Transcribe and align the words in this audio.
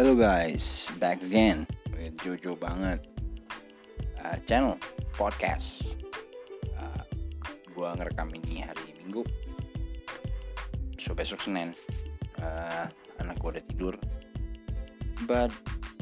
Hello 0.00 0.16
guys, 0.16 0.88
back 0.96 1.20
again 1.20 1.68
with 1.92 2.16
Jojo 2.24 2.56
banget 2.56 3.04
uh, 4.24 4.40
channel 4.48 4.80
podcast. 5.12 6.00
Uh, 6.72 7.04
gua 7.76 7.92
ngerekam 8.00 8.32
ini 8.32 8.64
hari 8.64 8.96
Minggu, 8.96 9.28
so 10.96 11.12
besok 11.12 11.44
Senin. 11.44 11.76
Uh, 12.40 12.88
anak 13.20 13.36
gua 13.44 13.60
udah 13.60 13.64
tidur, 13.68 13.94
but 15.28 15.52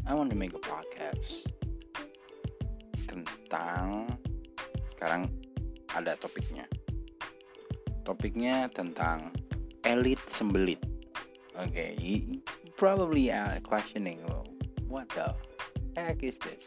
I 0.06 0.14
want 0.14 0.30
to 0.30 0.38
make 0.38 0.54
a 0.54 0.62
podcast 0.62 1.50
tentang 3.10 4.14
sekarang 4.94 5.26
ada 5.98 6.14
topiknya. 6.22 6.70
Topiknya 8.06 8.70
tentang 8.70 9.34
elit 9.82 10.22
sembelit. 10.30 10.78
Oke, 11.58 11.74
okay, 11.74 11.90
probably 12.78 13.34
uh, 13.34 13.58
questioning 13.66 14.22
well, 14.30 14.46
what 14.86 15.10
the 15.12 15.34
heck 15.98 16.22
is 16.22 16.38
this? 16.38 16.62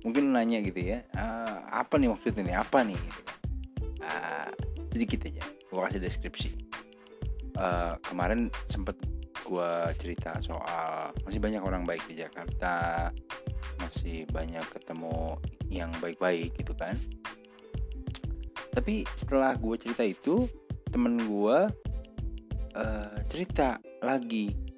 Mungkin 0.00 0.32
nanya 0.32 0.64
gitu 0.64 0.96
ya 0.96 1.04
uh, 1.12 1.60
apa 1.68 2.00
nih 2.00 2.08
maksudnya 2.08 2.42
nih 2.42 2.56
apa 2.56 2.80
nih? 2.80 2.96
Gitu. 2.96 3.22
uh, 4.00 4.48
sedikit 4.90 5.28
aja 5.28 5.44
gue 5.44 5.78
kasih 5.78 6.00
deskripsi. 6.00 6.50
Uh, 7.60 8.00
kemarin 8.08 8.48
sempet 8.66 8.96
gue 9.44 9.70
cerita 10.00 10.40
soal 10.40 11.12
masih 11.28 11.38
banyak 11.38 11.60
orang 11.60 11.84
baik 11.84 12.00
di 12.08 12.16
Jakarta 12.16 13.08
masih 13.84 14.24
banyak 14.32 14.64
ketemu 14.72 15.36
yang 15.68 15.92
baik-baik 16.00 16.56
gitu 16.56 16.72
kan. 16.72 16.96
Tapi 18.72 19.04
setelah 19.12 19.58
gue 19.58 19.76
cerita 19.76 20.06
itu 20.06 20.48
temen 20.88 21.20
gue 21.28 21.58
uh, 22.74 23.16
cerita 23.28 23.78
lagi 24.00 24.69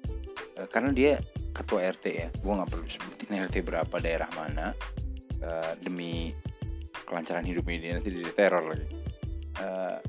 uh, 0.59 0.67
karena 0.69 0.91
dia 0.93 1.11
ketua 1.53 1.85
RT 1.93 2.05
ya. 2.09 2.27
Gue 2.41 2.53
nggak 2.57 2.69
perlu 2.73 2.87
sebutin 2.89 3.37
RT 3.45 3.55
berapa 3.63 3.95
daerah 4.01 4.29
mana. 4.33 4.73
Uh, 5.43 5.75
demi 5.83 6.31
kelancaran 7.03 7.43
hidup 7.43 7.67
ini 7.67 7.93
nanti 7.93 8.09
jadi 8.09 8.33
teror 8.33 8.63
lagi. 8.73 8.87
Uh, 9.59 9.99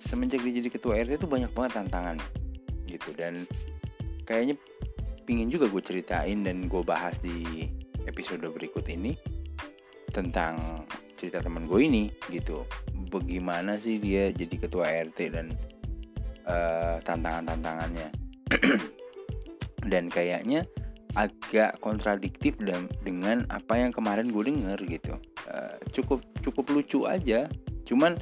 semenjak 0.00 0.40
dia 0.40 0.64
jadi 0.64 0.68
ketua 0.72 0.96
RT 1.02 1.20
itu 1.20 1.28
banyak 1.28 1.52
banget 1.52 1.72
tantangan 1.82 2.16
gitu. 2.88 3.10
Dan 3.12 3.44
kayaknya 4.24 4.56
pingin 5.28 5.52
juga 5.52 5.68
gue 5.68 5.82
ceritain 5.82 6.44
dan 6.44 6.68
gue 6.68 6.82
bahas 6.84 7.20
di 7.20 7.68
episode 8.04 8.44
berikut 8.48 8.84
ini 8.88 9.16
tentang 10.14 10.86
cerita 11.18 11.42
teman 11.42 11.66
gue 11.66 11.80
ini 11.84 12.04
gitu. 12.32 12.64
Bagaimana 13.10 13.78
sih 13.78 14.02
dia 14.02 14.30
jadi 14.34 14.56
ketua 14.58 14.90
RT 14.90 15.18
dan 15.30 15.46
uh, 16.48 16.96
tantangan-tantangannya 17.02 18.08
dan 19.88 20.08
kayaknya 20.08 20.64
agak 21.14 21.78
kontradiktif 21.78 22.58
dengan 23.06 23.46
apa 23.46 23.78
yang 23.78 23.94
kemarin 23.94 24.34
gue 24.34 24.50
denger 24.50 24.78
gitu. 24.90 25.14
Uh, 25.46 25.78
cukup 25.94 26.20
cukup 26.42 26.64
lucu 26.74 27.06
aja. 27.06 27.46
Cuman 27.86 28.18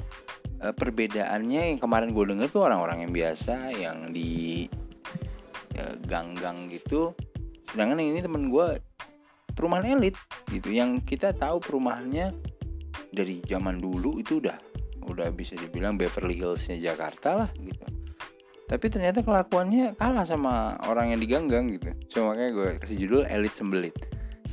uh, 0.61 0.73
perbedaannya 0.73 1.73
yang 1.73 1.79
kemarin 1.81 2.13
gue 2.13 2.25
denger 2.29 2.47
tuh 2.53 2.63
orang-orang 2.69 3.09
yang 3.09 3.11
biasa 3.11 3.73
yang 3.73 4.13
di 4.13 4.69
uh, 5.81 5.95
gang-gang 6.05 6.69
gitu. 6.69 7.17
Sedangkan 7.65 7.97
yang 7.97 8.13
ini 8.13 8.21
temen 8.21 8.53
gue 8.53 8.77
perumahan 9.57 9.97
elit 9.97 10.13
gitu. 10.53 10.69
Yang 10.69 11.01
kita 11.09 11.33
tahu 11.33 11.57
perumahannya 11.57 12.29
dari 13.09 13.41
zaman 13.41 13.81
dulu 13.81 14.21
itu 14.21 14.37
udah 14.37 14.57
udah 15.03 15.33
bisa 15.33 15.57
dibilang 15.57 15.97
Beverly 15.97 16.37
Hillsnya 16.37 16.79
Jakarta 16.79 17.43
lah 17.43 17.49
gitu 17.59 18.02
tapi 18.73 18.89
ternyata 18.89 19.21
kelakuannya 19.21 19.93
kalah 20.01 20.25
sama 20.25 20.73
orang 20.89 21.13
yang 21.13 21.21
diganggang 21.21 21.69
gitu. 21.69 21.93
So 22.09 22.25
makanya 22.25 22.49
gue 22.57 22.69
kasih 22.81 22.97
judul 23.05 23.21
elit 23.29 23.53
sembelit. 23.53 23.93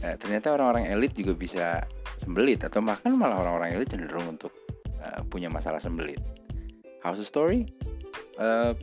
Nah, 0.05 0.13
ternyata 0.21 0.53
orang-orang 0.53 0.93
elit 0.93 1.17
juga 1.17 1.33
bisa 1.33 1.81
sembelit 2.21 2.61
atau 2.61 2.85
bahkan 2.85 3.17
malah 3.17 3.41
orang-orang 3.41 3.81
elit 3.81 3.89
cenderung 3.89 4.37
untuk 4.37 4.53
uh, 5.01 5.25
punya 5.25 5.49
masalah 5.49 5.81
sembelit. 5.81 6.21
How's 7.01 7.17
the 7.17 7.25
story? 7.25 7.73
Uh, 8.37 8.77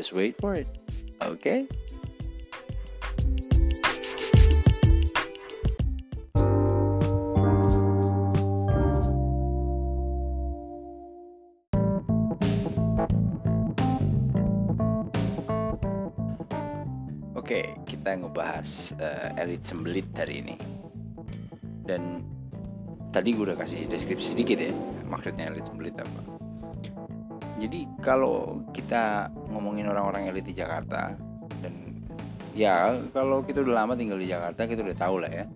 just 0.00 0.16
wait 0.16 0.40
for 0.40 0.56
it. 0.56 0.64
Okay 1.20 1.68
kita 18.14 18.30
ngebahas 18.30 18.70
uh, 19.02 19.42
elit 19.42 19.66
sembelit 19.66 20.06
hari 20.14 20.38
ini. 20.38 20.54
Dan 21.82 22.22
tadi 23.10 23.34
gue 23.34 23.50
udah 23.50 23.58
kasih 23.58 23.90
deskripsi 23.90 24.38
sedikit 24.38 24.62
ya, 24.62 24.70
maksudnya 25.10 25.50
elit 25.50 25.66
sembelit 25.66 25.98
apa. 25.98 26.22
Jadi 27.58 27.90
kalau 27.98 28.62
kita 28.70 29.34
ngomongin 29.50 29.90
orang-orang 29.90 30.30
elit 30.30 30.46
di 30.46 30.54
Jakarta 30.54 31.18
dan 31.58 32.06
ya 32.54 32.94
kalau 33.10 33.42
kita 33.42 33.66
udah 33.66 33.82
lama 33.82 33.98
tinggal 33.98 34.22
di 34.22 34.30
Jakarta 34.30 34.62
kita 34.62 34.86
udah 34.86 34.94
tahu 34.94 35.16
lah 35.18 35.32
ya 35.34 35.50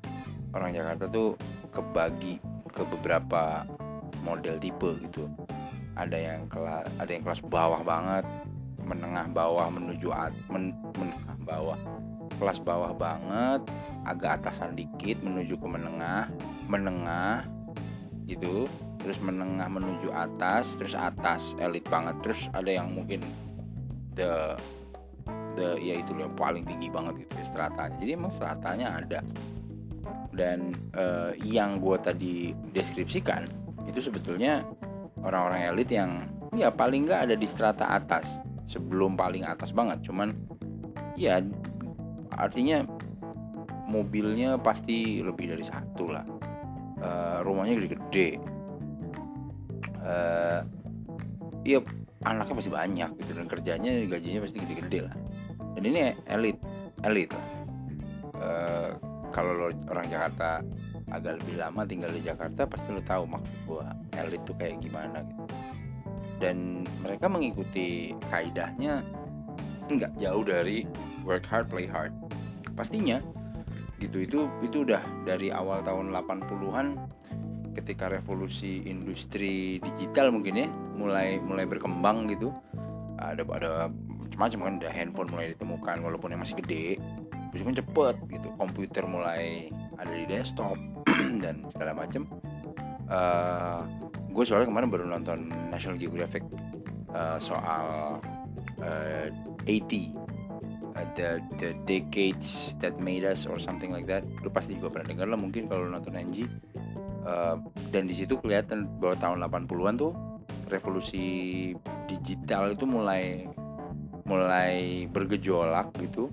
orang 0.50 0.74
Jakarta 0.74 1.06
tuh 1.06 1.38
kebagi 1.70 2.42
ke 2.74 2.82
beberapa 2.82 3.62
model 4.26 4.58
tipe 4.58 4.98
gitu. 5.06 5.30
Ada 5.94 6.18
yang 6.18 6.50
kelas 6.50 6.90
ada 6.98 7.10
yang 7.10 7.22
kelas 7.22 7.42
bawah 7.46 7.86
banget, 7.86 8.26
menengah 8.82 9.30
bawah 9.30 9.70
menuju 9.70 10.10
at, 10.10 10.34
men, 10.50 10.74
menengah 10.98 11.38
bawah 11.46 11.78
kelas 12.38 12.62
bawah 12.62 12.94
banget 12.94 13.66
agak 14.06 14.40
atasan 14.42 14.72
dikit 14.78 15.20
menuju 15.20 15.58
ke 15.58 15.66
menengah 15.68 16.30
menengah 16.70 17.44
gitu 18.28 18.70
terus 19.00 19.18
menengah 19.22 19.70
menuju 19.70 20.10
atas 20.12 20.76
terus 20.76 20.92
atas 20.98 21.54
elit 21.62 21.86
banget. 21.88 22.18
Terus 22.20 22.50
ada 22.52 22.68
yang 22.68 22.92
mungkin 22.92 23.22
the 24.18 24.58
the 25.54 25.78
ya 25.78 26.02
itu 26.02 26.12
yang 26.18 26.34
paling 26.34 26.66
tinggi 26.66 26.90
banget 26.90 27.24
gitu 27.24 27.32
ya 27.38 27.46
stratanya. 27.46 27.96
Jadi 28.02 28.10
emang 28.12 28.32
stratanya 28.34 28.98
ada. 28.98 29.20
Dan 30.34 30.76
uh, 30.94 31.34
yang 31.42 31.82
gue 31.82 31.96
tadi 32.00 32.34
deskripsikan 32.72 33.48
itu 33.88 33.98
sebetulnya 34.04 34.62
orang-orang 35.24 35.72
elit 35.72 35.88
yang 35.90 36.28
ya 36.54 36.68
paling 36.68 37.06
nggak 37.08 37.30
ada 37.30 37.34
di 37.38 37.48
strata 37.48 37.86
atas. 37.96 38.42
Sebelum 38.68 39.16
paling 39.16 39.48
atas 39.48 39.72
banget 39.72 40.04
cuman 40.04 40.36
ya 41.16 41.40
artinya 42.36 42.84
mobilnya 43.88 44.60
pasti 44.60 45.24
lebih 45.24 45.56
dari 45.56 45.64
satu 45.64 46.12
lah. 46.12 46.26
Uh, 46.98 47.46
rumahnya 47.46 47.78
gede-gede 47.78 48.42
uh, 50.02 50.60
iya 51.62 51.78
anaknya 52.26 52.54
masih 52.58 52.72
banyak 52.74 53.10
gitu 53.22 53.32
dan 53.38 53.46
kerjanya 53.46 53.90
gajinya 54.10 54.40
pasti 54.42 54.58
gede-gede 54.58 54.98
lah. 55.06 55.14
Dan 55.78 55.82
ini 55.86 55.98
elit 56.26 56.58
elit 57.06 57.30
lah. 57.30 57.46
Uh, 58.38 58.90
kalau 59.30 59.70
orang 59.70 60.06
Jakarta 60.10 60.62
agak 61.08 61.40
lebih 61.40 61.62
lama 61.62 61.86
tinggal 61.86 62.10
di 62.10 62.22
Jakarta 62.24 62.66
pasti 62.66 62.92
lo 62.92 63.02
tahu 63.02 63.24
maksud 63.28 63.58
gua 63.70 63.94
elit 64.18 64.42
tuh 64.42 64.56
kayak 64.58 64.82
gimana 64.82 65.22
gitu. 65.22 65.44
Dan 66.38 66.86
mereka 67.02 67.26
mengikuti 67.30 68.14
kaidahnya 68.30 69.02
nggak 69.96 70.18
jauh 70.20 70.44
dari 70.44 70.84
work 71.24 71.48
hard 71.48 71.70
play 71.72 71.88
hard. 71.88 72.12
Pastinya 72.76 73.22
gitu 73.98 74.22
itu 74.22 74.46
itu 74.62 74.86
udah 74.86 75.02
dari 75.26 75.50
awal 75.50 75.82
tahun 75.82 76.14
80-an 76.14 76.86
ketika 77.74 78.10
revolusi 78.10 78.82
industri 78.86 79.78
digital 79.82 80.30
mungkin 80.34 80.54
ya 80.54 80.68
mulai 80.94 81.38
mulai 81.42 81.66
berkembang 81.66 82.30
gitu 82.30 82.54
ada 83.18 83.42
ada 83.42 83.90
macam-macam 84.38 84.58
kan 84.62 84.74
ada 84.82 84.90
handphone 84.94 85.30
mulai 85.30 85.54
ditemukan 85.54 85.98
walaupun 86.02 86.30
yang 86.34 86.42
masih 86.42 86.58
gede 86.62 86.98
terus 87.50 87.62
kan 87.66 87.74
cepet 87.74 88.16
gitu 88.38 88.48
komputer 88.54 89.02
mulai 89.06 89.66
ada 89.98 90.12
di 90.14 90.24
desktop 90.30 90.78
dan 91.42 91.66
segala 91.70 91.94
macam 91.94 92.22
uh, 93.10 93.82
gue 94.30 94.44
soalnya 94.46 94.70
kemarin 94.70 94.88
baru 94.90 95.04
nonton 95.10 95.50
National 95.74 95.98
Geographic 95.98 96.46
uh, 97.10 97.34
soal 97.40 98.18
uh, 98.78 99.26
80 99.68 100.16
uh, 100.96 101.38
the 101.60 101.76
decades 101.84 102.74
that 102.80 102.96
made 102.98 103.22
us 103.22 103.44
or 103.44 103.60
something 103.60 103.92
like 103.92 104.08
that 104.08 104.24
lu 104.40 104.48
pasti 104.48 104.74
juga 104.74 104.98
pernah 104.98 105.12
dengar 105.12 105.28
lah 105.30 105.38
mungkin 105.38 105.68
kalau 105.68 105.86
nonton 105.86 106.16
NG 106.16 106.48
uh, 107.28 107.60
dan 107.92 108.08
di 108.08 108.14
situ 108.16 108.40
kelihatan 108.40 108.88
bahwa 108.98 109.14
tahun 109.20 109.38
80-an 109.46 109.94
tuh 110.00 110.12
revolusi 110.68 111.26
digital 112.08 112.76
itu 112.76 112.84
mulai 112.84 113.48
mulai 114.28 115.08
bergejolak 115.08 115.88
gitu. 116.04 116.28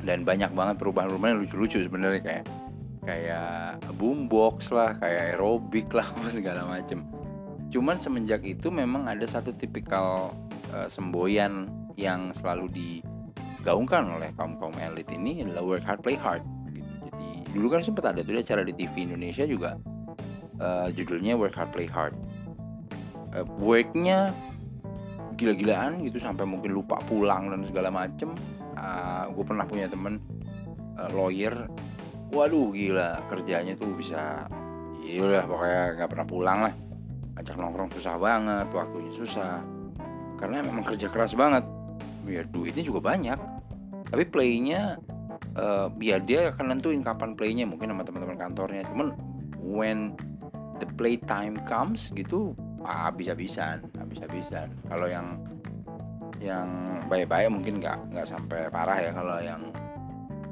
Dan 0.00 0.24
banyak 0.24 0.56
banget 0.56 0.80
perubahan-perubahan 0.80 1.36
yang 1.36 1.42
lucu-lucu 1.44 1.84
sebenarnya 1.84 2.22
kayak 2.24 2.44
kayak 3.04 3.76
boombox 4.00 4.72
lah 4.72 4.96
kayak 4.96 5.34
aerobik 5.36 5.92
lah 5.92 6.06
segala 6.30 6.64
macem. 6.64 7.04
Cuman 7.68 8.00
semenjak 8.00 8.42
itu 8.46 8.72
memang 8.72 9.06
ada 9.06 9.26
satu 9.28 9.52
tipikal 9.52 10.32
uh, 10.72 10.88
semboyan 10.88 11.68
yang 11.98 12.34
selalu 12.34 12.66
di 12.70 12.90
digaungkan 13.60 14.08
oleh 14.16 14.32
kaum 14.40 14.56
kaum 14.56 14.72
elit 14.80 15.12
ini 15.12 15.44
adalah 15.44 15.76
work 15.76 15.84
hard 15.84 16.00
play 16.00 16.16
hard 16.16 16.40
gitu. 16.72 16.88
jadi 17.12 17.28
dulu 17.52 17.66
kan 17.76 17.84
sempat 17.84 18.04
ada 18.08 18.24
tuh 18.24 18.40
acara 18.40 18.64
di 18.64 18.72
TV 18.72 19.04
Indonesia 19.04 19.44
juga 19.44 19.76
uh, 20.60 20.88
judulnya 20.92 21.34
work 21.34 21.56
hard 21.56 21.70
play 21.72 21.88
hard. 21.88 22.14
Uh, 23.36 23.44
worknya 23.58 24.32
gila-gilaan 25.36 26.04
gitu 26.04 26.20
sampai 26.20 26.44
mungkin 26.44 26.76
lupa 26.76 27.00
pulang 27.08 27.52
dan 27.52 27.64
segala 27.66 27.88
macem. 27.88 28.32
Uh, 28.76 29.28
gue 29.32 29.44
pernah 29.44 29.64
punya 29.68 29.88
temen 29.88 30.20
uh, 31.00 31.10
lawyer. 31.10 31.68
Waduh 32.30 32.70
gila 32.70 33.18
kerjanya 33.26 33.74
tuh 33.74 33.90
bisa 33.92 34.46
ya 35.02 35.20
udah 35.26 35.44
pokoknya 35.48 35.82
nggak 35.98 36.10
pernah 36.12 36.26
pulang 36.28 36.58
lah. 36.64 36.74
Ajak 37.40 37.56
nongkrong 37.56 37.90
susah 37.96 38.14
banget 38.20 38.68
waktunya 38.70 39.12
susah. 39.12 39.64
Karena 40.38 40.64
memang 40.64 40.84
kerja 40.86 41.12
keras 41.12 41.36
banget 41.36 41.64
biar 42.24 42.48
duitnya 42.48 42.84
juga 42.84 43.00
banyak. 43.14 43.38
Tapi 44.10 44.24
playnya 44.26 44.98
uh, 45.54 45.86
biar 45.90 46.22
dia 46.26 46.50
akan 46.54 46.74
nentuin 46.74 47.02
kapan 47.04 47.38
playnya 47.38 47.64
mungkin 47.66 47.92
sama 47.92 48.02
teman-teman 48.02 48.38
kantornya. 48.38 48.82
Cuman 48.90 49.14
when 49.60 50.14
the 50.82 50.88
play 50.96 51.20
time 51.20 51.60
comes 51.68 52.10
gitu 52.16 52.56
ah, 52.82 53.12
bisa-bisan 53.12 53.84
bisa-bisan 54.08 54.72
kalau 54.88 55.04
yang 55.04 55.36
yang 56.40 56.66
baik-baik 57.12 57.52
mungkin 57.52 57.84
nggak 57.84 58.16
nggak 58.16 58.26
sampai 58.26 58.72
parah 58.72 58.98
ya. 58.98 59.12
Kalau 59.12 59.36
yang 59.38 59.62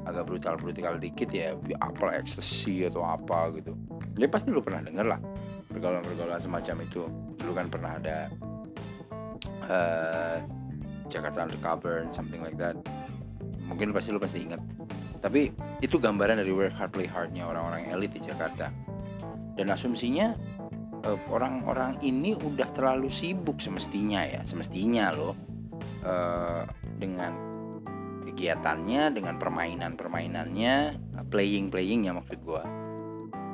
agak 0.05 0.25
brutal 0.25 0.55
brutal 0.57 0.97
dikit 0.97 1.29
ya 1.33 1.57
apa 1.81 2.17
ekstasi 2.21 2.87
atau 2.87 3.01
apa 3.05 3.49
gitu. 3.57 3.73
Ya 4.21 4.29
pasti 4.29 4.53
lu 4.53 4.61
pernah 4.61 4.85
denger 4.85 5.05
lah 5.05 5.19
pergaulan-pergaulan 5.73 6.39
semacam 6.39 6.85
itu. 6.85 7.03
Dulu 7.41 7.51
kan 7.57 7.67
pernah 7.73 7.91
ada 7.97 8.17
uh, 9.65 10.37
Jakarta 11.09 11.43
Undercover 11.43 12.05
something 12.13 12.39
like 12.45 12.55
that. 12.55 12.77
Mungkin 13.65 13.91
pasti 13.91 14.13
lu 14.13 14.21
pasti 14.21 14.45
ingat. 14.45 14.61
Tapi 15.19 15.51
itu 15.83 15.99
gambaran 15.99 16.39
dari 16.39 16.53
work 16.55 16.71
hard 16.77 16.95
play 16.95 17.09
hardnya 17.09 17.43
orang-orang 17.43 17.91
elit 17.91 18.15
di 18.15 18.21
Jakarta. 18.23 18.71
Dan 19.57 19.73
asumsinya 19.73 20.37
eh, 21.03 21.19
orang-orang 21.27 21.99
ini 21.99 22.37
udah 22.37 22.69
terlalu 22.71 23.11
sibuk 23.11 23.59
semestinya 23.59 24.23
ya. 24.23 24.41
Semestinya 24.47 25.11
loh 25.11 25.35
uh, 26.07 26.63
dengan 26.95 27.35
kegiatannya 28.23 29.11
dengan 29.11 29.35
permainan-permainannya 29.35 30.75
playing-playingnya 31.27 32.15
maksud 32.15 32.39
gua. 32.47 32.63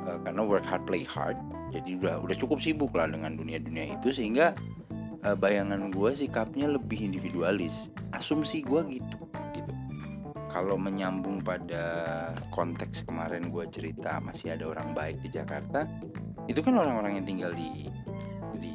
Uh, 0.06 0.22
karena 0.22 0.46
work 0.46 0.62
hard 0.62 0.86
play 0.86 1.02
hard 1.02 1.34
jadi 1.74 1.98
udah 1.98 2.14
udah 2.22 2.36
cukup 2.38 2.58
sibuk 2.62 2.94
lah 2.94 3.10
dengan 3.10 3.34
dunia-dunia 3.34 3.98
itu 3.98 4.14
sehingga 4.14 4.54
uh, 5.26 5.34
bayangan 5.34 5.90
gue 5.90 6.10
sikapnya 6.14 6.70
lebih 6.70 7.02
individualis. 7.02 7.90
Asumsi 8.14 8.62
gue 8.62 8.80
gitu 8.86 9.18
gitu. 9.52 9.72
Kalau 10.46 10.78
menyambung 10.78 11.42
pada 11.42 11.84
konteks 12.54 13.04
kemarin 13.04 13.50
gue 13.50 13.66
cerita 13.68 14.22
masih 14.22 14.54
ada 14.54 14.70
orang 14.70 14.94
baik 14.94 15.18
di 15.20 15.28
Jakarta 15.34 15.84
itu 16.46 16.62
kan 16.62 16.78
orang-orang 16.78 17.18
yang 17.18 17.26
tinggal 17.26 17.52
di 17.52 17.90
di 18.62 18.72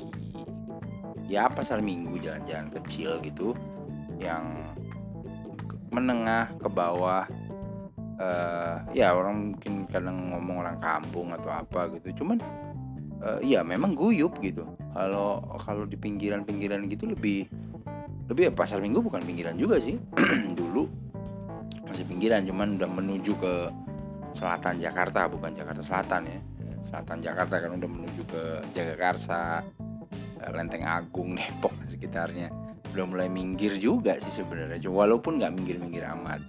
ya 1.32 1.48
pasar 1.48 1.80
minggu 1.80 2.20
jalan-jalan 2.20 2.68
kecil 2.76 3.24
gitu 3.24 3.56
yang 4.20 4.76
menengah 5.90 6.52
ke 6.60 6.68
bawah 6.68 7.24
uh, 8.20 8.78
ya 8.92 9.16
orang 9.16 9.56
mungkin 9.56 9.88
kadang 9.88 10.36
ngomong 10.36 10.68
orang 10.68 10.78
kampung 10.84 11.32
atau 11.32 11.50
apa 11.50 11.88
gitu. 11.98 12.22
Cuman 12.22 12.38
uh, 13.24 13.40
ya 13.40 13.64
memang 13.64 13.96
guyup 13.96 14.36
gitu 14.44 14.68
kalau 14.92 15.40
kalau 15.64 15.84
di 15.88 15.96
pinggiran-pinggiran 15.96 16.88
gitu 16.92 17.08
lebih 17.08 17.48
lebih 18.28 18.48
ya 18.48 18.54
pasar 18.56 18.80
minggu 18.80 19.04
bukan 19.04 19.24
pinggiran 19.24 19.56
juga 19.60 19.80
sih. 19.80 20.00
Dulu 20.60 20.88
masih 21.88 22.08
pinggiran 22.08 22.48
cuman 22.48 22.80
udah 22.80 22.88
menuju 22.88 23.36
ke 23.36 23.54
selatan 24.32 24.80
Jakarta 24.80 25.28
bukan 25.28 25.52
Jakarta 25.52 25.84
Selatan 25.84 26.22
ya. 26.28 26.40
Selatan 26.88 27.20
Jakarta 27.20 27.56
kan 27.60 27.72
udah 27.76 27.90
menuju 27.92 28.22
ke 28.32 28.44
Jagakarsa 28.72 29.64
Lenteng 30.52 30.88
Agung 30.88 31.36
Depok 31.40 31.76
sekitarnya. 31.88 32.52
Udah 32.92 33.06
mulai 33.08 33.28
minggir 33.32 33.76
juga 33.80 34.20
sih 34.20 34.32
sebenarnya 34.32 34.80
walaupun 34.88 35.40
nggak 35.40 35.52
minggir-minggir 35.56 36.04
amat. 36.16 36.44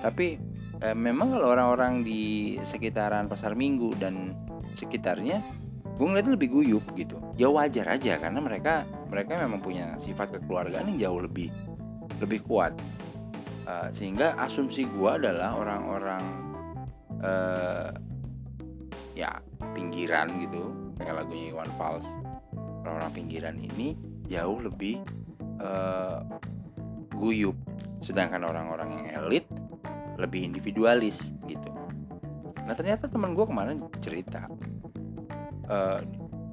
Tapi 0.00 0.40
eh, 0.80 0.96
memang 0.96 1.36
kalau 1.36 1.52
orang-orang 1.52 2.00
di 2.00 2.56
sekitaran 2.64 3.28
pasar 3.28 3.52
minggu 3.56 3.96
dan 4.00 4.36
sekitarnya 4.72 5.40
gue 5.96 6.06
ngeliatnya 6.06 6.34
lebih 6.36 6.48
guyup 6.52 6.84
gitu. 6.96 7.16
Ya 7.36 7.48
wajar 7.48 7.86
aja 7.90 8.16
karena 8.20 8.40
mereka 8.40 8.84
mereka 9.08 9.36
memang 9.40 9.60
punya 9.60 9.96
sifat 9.96 10.32
kekeluargaan 10.36 10.94
yang 10.94 10.98
jauh 11.10 11.20
lebih 11.24 11.48
lebih 12.20 12.44
kuat. 12.44 12.76
Uh, 13.68 13.88
sehingga 13.94 14.34
asumsi 14.40 14.88
gue 14.88 15.10
adalah 15.10 15.54
orang-orang 15.54 16.24
uh, 17.22 17.92
ya 19.14 19.30
pinggiran 19.76 20.26
gitu 20.42 20.74
kayak 20.98 21.24
lagunya 21.24 21.52
Iwan 21.54 21.70
Fals. 21.76 22.08
Orang-orang 22.80 23.12
pinggiran 23.12 23.56
ini 23.60 23.94
jauh 24.26 24.58
lebih 24.58 25.04
uh, 25.60 26.24
guyup. 27.14 27.56
Sedangkan 28.00 28.42
orang-orang 28.48 28.96
yang 28.96 29.06
elit 29.24 29.44
lebih 30.16 30.44
individualis 30.44 31.36
gitu. 31.44 31.68
Nah 32.64 32.74
ternyata 32.76 33.08
teman 33.08 33.36
gue 33.36 33.44
kemarin 33.44 33.84
cerita 34.00 34.48
uh, 35.70 36.02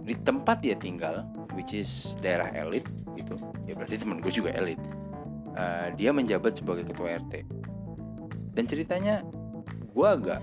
di 0.05 0.15
tempat 0.23 0.63
dia 0.63 0.77
tinggal 0.77 1.27
which 1.57 1.73
is 1.73 2.15
daerah 2.23 2.47
elit 2.53 2.85
gitu. 3.17 3.35
Ya 3.65 3.73
berarti 3.73 3.99
temen 3.99 4.21
gue 4.21 4.31
juga 4.31 4.53
elit. 4.53 4.79
Uh, 5.57 5.89
dia 5.97 6.13
menjabat 6.13 6.53
sebagai 6.61 6.85
ketua 6.85 7.17
RT 7.17 7.41
dan 8.53 8.63
ceritanya 8.69 9.25
gue 9.93 10.07
agak 10.07 10.37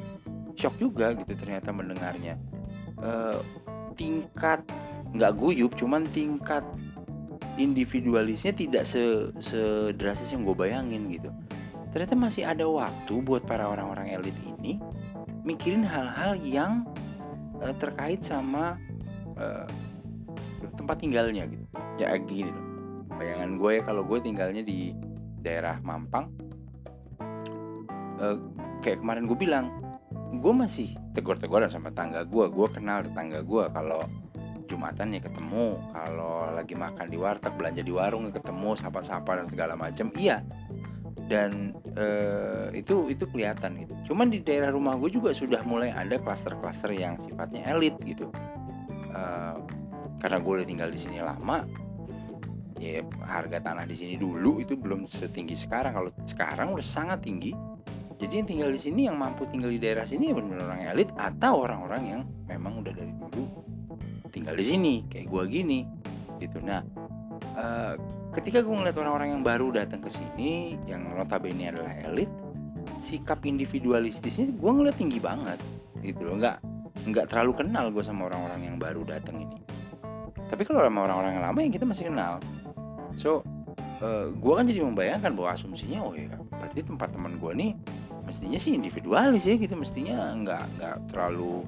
shock 0.58 0.74
juga 0.82 1.14
gitu 1.14 1.34
ternyata 1.38 1.70
mendengarnya. 1.70 2.34
Uh, 2.98 3.38
tingkat 3.94 4.62
nggak 5.14 5.34
guyup 5.38 5.74
cuman 5.78 6.06
tingkat 6.10 6.62
individualisnya 7.54 8.50
tidak 8.50 8.82
se 8.82 9.30
sedrastis 9.38 10.34
yang 10.34 10.42
gue 10.42 10.54
bayangin 10.54 11.06
gitu. 11.10 11.30
Ternyata 11.94 12.14
masih 12.18 12.42
ada 12.42 12.66
waktu 12.66 13.22
buat 13.22 13.46
para 13.46 13.70
orang-orang 13.70 14.10
elit 14.10 14.34
ini 14.42 14.82
mikirin 15.46 15.86
hal-hal 15.86 16.34
yang 16.38 16.82
uh, 17.60 17.74
terkait 17.76 18.22
sama 18.24 18.78
uh, 19.38 19.68
tempat 20.74 20.96
tinggalnya 20.98 21.46
gitu. 21.46 21.64
Ya 22.00 22.16
gini 22.18 22.50
loh. 22.50 22.66
Bayangan 23.14 23.60
gue 23.60 23.70
ya 23.78 23.82
kalau 23.86 24.02
gue 24.02 24.18
tinggalnya 24.18 24.62
di 24.66 24.94
daerah 25.44 25.78
Mampang 25.84 26.32
uh, 28.18 28.36
kayak 28.80 29.04
kemarin 29.04 29.28
gue 29.28 29.38
bilang 29.38 29.66
gue 30.34 30.52
masih 30.54 30.96
tegur-teguran 31.14 31.70
sama 31.70 31.94
tangga 31.94 32.26
gue. 32.26 32.44
Gue 32.50 32.66
kenal 32.72 33.06
tetangga 33.06 33.44
gue. 33.46 33.64
Kalau 33.70 34.02
jumatan 34.66 35.14
ya 35.14 35.20
ketemu. 35.22 35.78
Kalau 35.94 36.50
lagi 36.50 36.74
makan 36.74 37.06
di 37.06 37.18
warteg 37.20 37.54
belanja 37.54 37.82
di 37.84 37.92
warung 37.94 38.26
ya 38.26 38.32
ketemu 38.34 38.74
sapa-sapa 38.74 39.38
dan 39.38 39.46
segala 39.46 39.78
macam. 39.78 40.10
Iya 40.18 40.42
dan 41.24 41.72
uh, 41.96 42.68
itu 42.76 43.08
itu 43.08 43.24
kelihatan 43.28 43.80
gitu. 43.80 44.12
Cuman 44.12 44.28
di 44.28 44.44
daerah 44.44 44.68
rumah 44.68 44.96
gue 45.00 45.08
juga 45.08 45.32
sudah 45.32 45.64
mulai 45.64 45.88
ada 45.88 46.20
klaster-klaster 46.20 46.92
yang 46.92 47.16
sifatnya 47.16 47.64
elit 47.72 47.96
gitu. 48.04 48.28
Uh, 49.14 49.56
karena 50.20 50.38
gue 50.40 50.52
udah 50.60 50.66
tinggal 50.68 50.88
di 50.92 51.00
sini 51.00 51.18
lama, 51.20 51.64
ya 52.76 53.00
harga 53.24 53.60
tanah 53.60 53.84
di 53.88 53.96
sini 53.96 54.14
dulu 54.20 54.60
itu 54.60 54.76
belum 54.76 55.08
setinggi 55.08 55.56
sekarang. 55.56 55.96
Kalau 55.96 56.10
sekarang 56.28 56.76
udah 56.76 56.84
sangat 56.84 57.24
tinggi. 57.24 57.52
Jadi 58.14 58.32
yang 58.40 58.46
tinggal 58.46 58.70
di 58.70 58.78
sini 58.78 59.00
yang 59.10 59.18
mampu 59.18 59.42
tinggal 59.50 59.74
di 59.74 59.80
daerah 59.82 60.06
sini 60.06 60.30
ya 60.30 60.38
benar-benar 60.38 60.70
orang 60.70 60.86
elit 60.86 61.10
atau 61.18 61.66
orang-orang 61.66 62.02
yang 62.06 62.22
memang 62.46 62.78
udah 62.86 62.94
dari 62.94 63.10
dulu 63.10 63.44
tinggal 64.30 64.54
di 64.54 64.64
sini 64.64 64.94
kayak 65.10 65.26
gue 65.26 65.42
gini 65.50 65.80
gitu. 66.38 66.62
Nah 66.62 66.86
uh, 67.54 67.94
ketika 68.34 68.60
gue 68.60 68.74
ngeliat 68.74 68.96
orang-orang 68.98 69.38
yang 69.38 69.42
baru 69.46 69.70
datang 69.74 70.02
ke 70.02 70.10
sini 70.10 70.78
yang 70.84 71.06
notabene 71.14 71.70
adalah 71.70 71.94
elit 72.06 72.30
sikap 72.98 73.42
individualistisnya 73.44 74.52
gue 74.54 74.70
ngeliat 74.70 74.96
tinggi 74.98 75.18
banget 75.22 75.58
gitu 76.04 76.24
loh. 76.26 76.36
Nggak 76.38 76.60
nggak 77.04 77.26
terlalu 77.28 77.64
kenal 77.64 77.92
gue 77.92 78.04
sama 78.04 78.28
orang-orang 78.32 78.60
yang 78.64 78.76
baru 78.80 79.04
datang 79.04 79.44
ini. 79.44 79.58
Tapi 80.48 80.62
kalau 80.64 80.84
sama 80.84 81.08
orang-orang 81.08 81.40
yang 81.40 81.44
lama 81.44 81.58
yang 81.64 81.72
kita 81.72 81.86
masih 81.88 82.12
kenal. 82.12 82.40
So 83.16 83.44
uh, 84.00 84.04
eh, 84.04 84.26
gue 84.34 84.52
kan 84.52 84.64
jadi 84.68 84.80
membayangkan 84.84 85.32
bahwa 85.36 85.54
asumsinya 85.54 86.04
oh 86.04 86.14
ya 86.16 86.32
berarti 86.54 86.80
tempat 86.84 87.12
teman 87.12 87.36
gue 87.36 87.52
nih 87.54 87.72
mestinya 88.24 88.56
sih 88.56 88.72
individualis 88.76 89.44
ya 89.44 89.54
gitu. 89.56 89.74
Mestinya 89.76 90.32
nggak 90.32 90.64
nggak 90.80 90.96
terlalu 91.12 91.64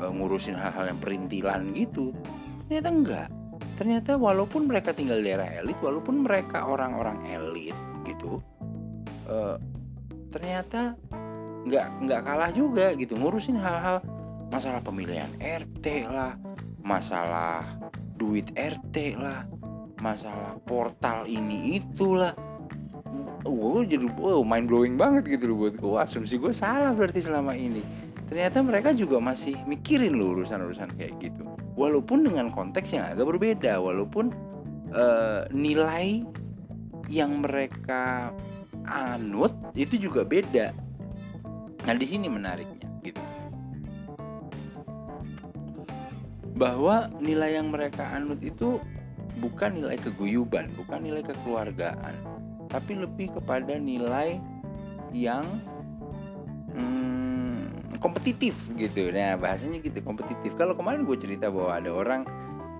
uh, 0.00 0.12
ngurusin 0.12 0.56
hal-hal 0.56 0.92
yang 0.92 1.00
perintilan 1.00 1.72
gitu. 1.72 2.12
Ternyata 2.68 2.88
enggak 2.92 3.28
ternyata 3.80 4.20
walaupun 4.20 4.68
mereka 4.68 4.92
tinggal 4.92 5.24
di 5.24 5.32
daerah 5.32 5.48
elit 5.56 5.80
walaupun 5.80 6.28
mereka 6.28 6.68
orang-orang 6.68 7.16
elit 7.24 7.72
gitu 8.04 8.44
uh, 9.24 9.56
ternyata 10.28 10.92
nggak 11.64 11.86
nggak 12.04 12.20
kalah 12.20 12.52
juga 12.52 12.92
gitu. 12.92 13.16
Ngurusin 13.16 13.56
hal-hal 13.56 14.04
masalah 14.52 14.84
pemilihan 14.84 15.32
RT 15.40 16.12
lah 16.12 16.36
masalah 16.84 17.64
duit 18.20 18.52
RT 18.52 19.16
lah 19.16 19.48
masalah 20.04 20.60
portal 20.68 21.24
ini 21.24 21.80
itulah 21.80 22.36
gue 23.40 23.80
jadi 23.88 24.04
wow 24.20 24.44
mind 24.44 24.68
blowing 24.68 25.00
banget 25.00 25.24
gitu 25.24 25.56
loh 25.56 25.64
buat 25.64 25.74
gue 25.80 25.96
asumsi 26.04 26.36
gue 26.36 26.52
salah 26.52 26.92
berarti 26.92 27.24
selama 27.24 27.56
ini. 27.56 27.80
Ternyata 28.28 28.60
mereka 28.60 28.92
juga 28.92 29.24
masih 29.24 29.56
mikirin 29.64 30.20
loh 30.20 30.36
urusan-urusan 30.36 31.00
kayak 31.00 31.16
gitu 31.18 31.48
walaupun 31.80 32.28
dengan 32.28 32.52
konteks 32.52 32.92
yang 32.92 33.08
agak 33.08 33.24
berbeda 33.24 33.80
walaupun 33.80 34.36
uh, 34.92 35.48
nilai 35.48 36.20
yang 37.08 37.40
mereka 37.40 38.36
anut 38.84 39.56
itu 39.72 39.96
juga 39.96 40.28
beda. 40.28 40.76
Nah 41.88 41.94
di 41.96 42.04
sini 42.04 42.28
menariknya 42.28 42.84
gitu. 43.00 43.22
Bahwa 46.60 47.08
nilai 47.16 47.56
yang 47.56 47.72
mereka 47.72 48.04
anut 48.12 48.44
itu 48.44 48.76
bukan 49.38 49.78
nilai 49.78 49.96
keguyuban 49.96 50.74
bukan 50.74 51.06
nilai 51.06 51.22
kekeluargaan 51.22 52.14
tapi 52.66 52.98
lebih 52.98 53.30
kepada 53.38 53.78
nilai 53.78 54.42
yang 55.14 55.46
hmm, 56.74 57.09
kompetitif 58.00 58.72
gitu. 58.74 59.12
Nah 59.12 59.36
bahasanya 59.36 59.78
gitu 59.84 60.00
kompetitif. 60.00 60.56
Kalau 60.56 60.74
kemarin 60.74 61.04
gue 61.04 61.16
cerita 61.20 61.52
bahwa 61.52 61.76
ada 61.76 61.90
orang 61.92 62.20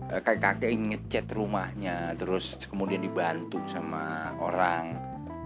eh, 0.08 0.20
kayak 0.24 0.40
kakek 0.40 0.72
ngecat 0.74 1.26
rumahnya, 1.36 2.16
terus 2.16 2.56
kemudian 2.66 3.04
dibantu 3.04 3.60
sama 3.68 4.34
orang 4.40 4.96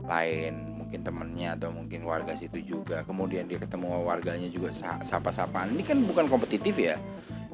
lain, 0.07 0.79
mungkin 0.79 1.03
temennya 1.03 1.59
atau 1.59 1.75
mungkin 1.75 2.07
warga 2.07 2.33
situ 2.33 2.63
juga. 2.63 3.03
Kemudian 3.03 3.51
dia 3.51 3.59
ketemu 3.59 4.07
warganya 4.07 4.47
juga 4.49 4.71
sapa-sapaan. 5.03 5.75
Ini 5.75 5.83
kan 5.83 5.99
bukan 6.07 6.31
kompetitif 6.31 6.79
ya. 6.79 6.97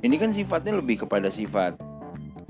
Ini 0.01 0.17
kan 0.17 0.31
sifatnya 0.33 0.81
lebih 0.81 1.05
kepada 1.05 1.29
sifat 1.29 1.91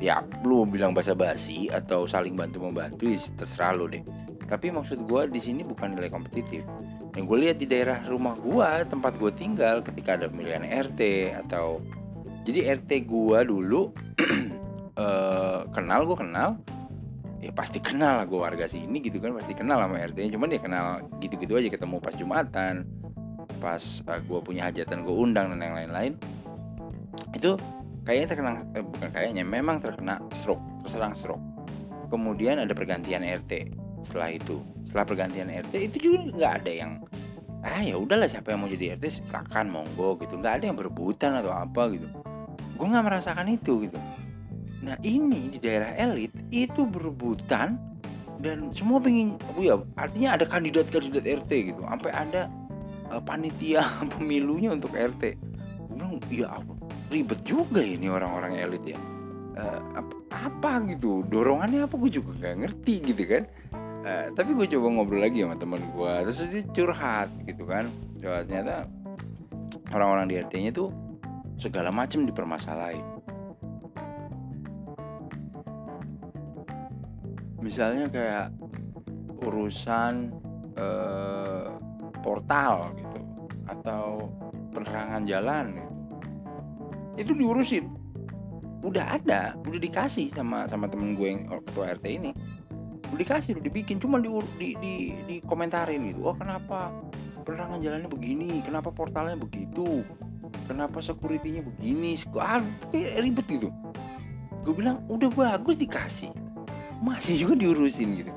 ya 0.01 0.25
lu 0.49 0.65
bilang 0.65 0.97
bahasa 0.97 1.13
basi 1.13 1.69
atau 1.69 2.09
saling 2.09 2.33
bantu 2.33 2.65
membantu 2.65 3.05
terserah 3.37 3.77
lu 3.77 3.85
deh 3.87 4.01
tapi 4.49 4.73
maksud 4.73 5.05
gue 5.05 5.23
di 5.29 5.39
sini 5.39 5.61
bukan 5.63 5.93
nilai 5.95 6.09
kompetitif 6.09 6.65
yang 7.21 7.29
gue 7.29 7.39
lihat 7.45 7.57
di 7.61 7.69
daerah 7.69 8.01
rumah 8.09 8.33
gue 8.41 8.89
tempat 8.89 9.21
gue 9.21 9.29
tinggal 9.37 9.85
ketika 9.85 10.17
ada 10.17 10.33
pemilihan 10.33 10.65
RT 10.65 11.01
atau 11.45 11.85
jadi 12.49 12.81
RT 12.81 13.05
gue 13.05 13.39
dulu 13.45 13.93
uh, 14.97 15.69
kenal 15.77 16.09
gue 16.09 16.17
kenal 16.17 16.57
ya 17.45 17.53
pasti 17.53 17.77
kenal 17.77 18.21
lah 18.21 18.25
gue 18.25 18.41
warga 18.41 18.65
sini 18.65 19.05
gitu 19.05 19.21
kan 19.21 19.37
pasti 19.37 19.53
kenal 19.53 19.85
sama 19.85 20.01
RT 20.01 20.33
cuman 20.33 20.49
dia 20.49 20.61
kenal 20.65 21.05
gitu-gitu 21.21 21.61
aja 21.61 21.69
ketemu 21.69 22.01
pas 22.01 22.17
jumatan 22.17 22.89
pas 23.61 23.83
uh, 24.09 24.17
eh, 24.17 24.21
gue 24.25 24.41
punya 24.41 24.73
hajatan 24.73 25.05
gue 25.05 25.15
undang 25.15 25.53
dan 25.53 25.61
yang 25.61 25.77
lain-lain. 25.77 26.13
Itu 27.37 27.61
kayaknya 28.09 28.27
terkena 28.33 28.51
eh, 28.73 28.83
bukan 28.83 29.09
kayaknya 29.13 29.45
memang 29.45 29.79
terkena 29.79 30.19
stroke 30.33 30.65
terserang 30.83 31.13
stroke. 31.13 31.45
Kemudian 32.09 32.59
ada 32.59 32.73
pergantian 32.73 33.23
RT 33.23 33.77
setelah 34.03 34.35
itu 34.35 34.59
setelah 34.91 35.07
pergantian 35.07 35.47
RT 35.47 35.75
itu 35.87 35.97
juga 36.11 36.19
nggak 36.35 36.53
ada 36.63 36.73
yang 36.75 36.93
ah 37.63 37.79
ya 37.79 37.95
udahlah 37.95 38.27
siapa 38.27 38.51
yang 38.51 38.67
mau 38.67 38.71
jadi 38.73 38.99
RT 38.99 39.23
silakan 39.23 39.71
monggo 39.71 40.19
gitu. 40.19 40.35
Nggak 40.35 40.55
ada 40.59 40.65
yang 40.67 40.75
berebutan 40.75 41.39
atau 41.39 41.55
apa 41.55 41.95
gitu. 41.95 42.11
Gue 42.75 42.87
nggak 42.91 43.07
merasakan 43.07 43.47
itu 43.55 43.87
gitu. 43.87 43.95
Nah 44.83 44.99
ini 45.07 45.55
di 45.55 45.63
daerah 45.63 45.95
elit 45.95 46.35
itu 46.51 46.91
berebutan 46.91 47.79
dan 48.43 48.75
semua 48.75 48.99
pengen 48.99 49.39
oh 49.55 49.63
ya 49.63 49.79
artinya 49.95 50.35
ada 50.35 50.43
kandidat-kandidat 50.43 51.23
RT 51.23 51.51
gitu. 51.71 51.87
Sampai 51.87 52.11
ada 52.11 52.51
uh, 53.15 53.23
panitia 53.23 53.87
pemilunya 54.19 54.75
untuk 54.75 54.91
RT 54.91 55.39
gue 56.01 56.19
bilang 56.27 56.65
ya 56.65 56.77
ribet 57.11 57.41
juga 57.47 57.83
ini 57.83 58.11
orang-orang 58.11 58.59
elit 58.59 58.83
ya. 58.97 58.99
Uh, 59.55 60.03
apa, 60.03 60.15
apa 60.47 60.71
gitu? 60.91 61.23
Dorongannya 61.27 61.87
apa? 61.87 61.95
Gue 61.95 62.11
juga 62.11 62.35
nggak 62.39 62.57
ngerti 62.67 62.95
gitu 63.07 63.23
kan 63.27 63.43
uh, 64.05 64.27
tapi 64.33 64.51
gue 64.57 64.67
coba 64.77 64.87
ngobrol 64.93 65.21
lagi 65.21 65.45
sama 65.45 65.57
teman 65.57 65.83
gue 65.93 66.13
terus 66.29 66.39
dia 66.49 66.65
curhat 66.73 67.29
gitu 67.45 67.65
kan. 67.69 67.89
Coba, 68.21 68.45
ternyata 68.45 68.89
orang-orang 69.93 70.27
di 70.31 70.35
RT-nya 70.41 70.73
tuh 70.73 70.89
segala 71.61 71.93
macam 71.93 72.25
dipermasalahin. 72.25 73.05
Misalnya 77.61 78.09
kayak 78.09 78.49
urusan 79.45 80.33
uh, 80.81 81.77
portal 82.25 82.93
gitu 82.97 83.21
atau 83.69 84.33
penerangan 84.73 85.23
jalan 85.29 85.65
gitu. 85.77 85.93
Itu 87.21 87.33
diurusin. 87.37 87.85
Udah 88.81 89.21
ada 89.21 89.53
udah 89.61 89.81
dikasih 89.81 90.33
sama 90.33 90.65
sama 90.65 90.89
temen 90.89 91.13
gue 91.13 91.29
yang 91.29 91.45
ketua 91.69 91.93
RT 91.93 92.07
ini 92.09 92.33
dikasih 93.19 93.59
udah 93.59 93.65
dibikin 93.65 93.99
cuma 93.99 94.23
di 94.23 94.29
di 94.61 94.69
di, 94.79 94.95
di 95.27 95.37
komentarin 95.43 96.07
gitu. 96.13 96.31
Oh 96.31 96.37
kenapa 96.37 96.95
penerangan 97.43 97.83
jalannya 97.83 98.09
begini? 98.11 98.63
Kenapa 98.63 98.93
portalnya 98.95 99.35
begitu? 99.35 100.07
Kenapa 100.71 101.03
securitynya 101.03 101.67
begini? 101.67 102.15
Ah, 102.39 102.63
ribet 102.95 103.47
gitu. 103.51 103.75
Gue 104.63 104.75
bilang 104.77 105.03
udah 105.11 105.27
bagus 105.33 105.81
dikasih. 105.81 106.31
Masih 107.01 107.43
juga 107.47 107.59
diurusin 107.59 108.23
gitu. 108.23 108.33